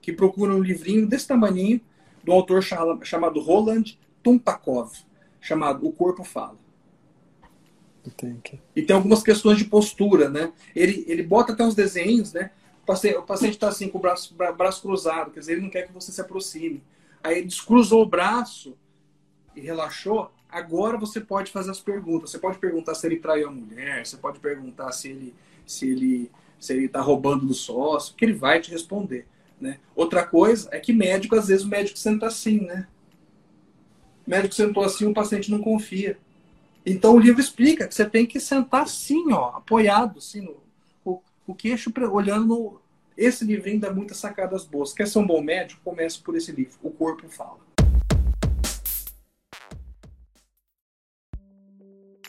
[0.00, 1.80] que procura um livrinho desse tamanho
[2.22, 2.62] do autor
[3.02, 4.92] chamado Roland Tumpakov,
[5.40, 6.61] chamado O Corpo Fala.
[8.74, 10.52] E tem algumas questões de postura, né?
[10.74, 12.50] Ele, ele bota até uns desenhos, né?
[12.82, 15.92] O paciente está assim com o braço, braço cruzado, quer dizer, ele não quer que
[15.92, 16.82] você se aproxime.
[17.22, 18.76] Aí ele descruzou o braço
[19.54, 20.32] e relaxou.
[20.48, 22.30] Agora você pode fazer as perguntas.
[22.30, 25.34] Você pode perguntar se ele traiu a mulher, você pode perguntar se ele
[25.64, 29.26] se ele se ele está roubando do sócio, que ele vai te responder.
[29.60, 29.78] Né?
[29.96, 32.86] Outra coisa é que médico, às vezes, o médico senta assim, né?
[34.24, 36.18] O médico sentou assim, o paciente não confia.
[36.84, 40.56] Então o livro explica que você tem que sentar assim, ó, apoiado, assim, no,
[41.04, 42.82] o, o queixo olhando no.
[43.16, 44.92] Esse livrinho dá muitas sacadas boas.
[44.92, 45.80] Quer ser um bom médico?
[45.84, 46.74] Comece por esse livro.
[46.82, 47.61] O corpo fala.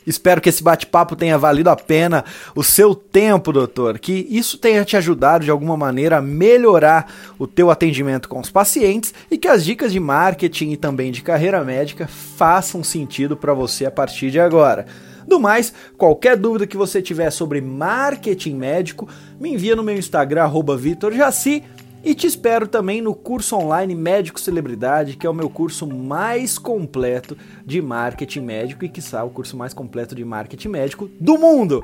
[0.06, 2.24] Espero que esse bate-papo tenha valido a pena
[2.54, 7.46] o seu tempo, doutor, que isso tenha te ajudado de alguma maneira a melhorar o
[7.46, 11.62] teu atendimento com os pacientes e que as dicas de marketing e também de carreira
[11.64, 14.86] médica façam sentido para você a partir de agora.
[15.26, 19.08] Do mais, qualquer dúvida que você tiver sobre marketing médico,
[19.40, 21.64] me envia no meu Instagram, @vitorjaci
[22.04, 26.58] e te espero também no curso online Médico Celebridade, que é o meu curso mais
[26.58, 31.82] completo de marketing médico e que o curso mais completo de marketing médico do mundo.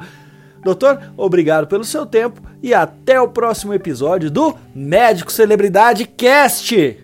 [0.62, 7.00] Doutor, obrigado pelo seu tempo e até o próximo episódio do Médico Celebridade Cast.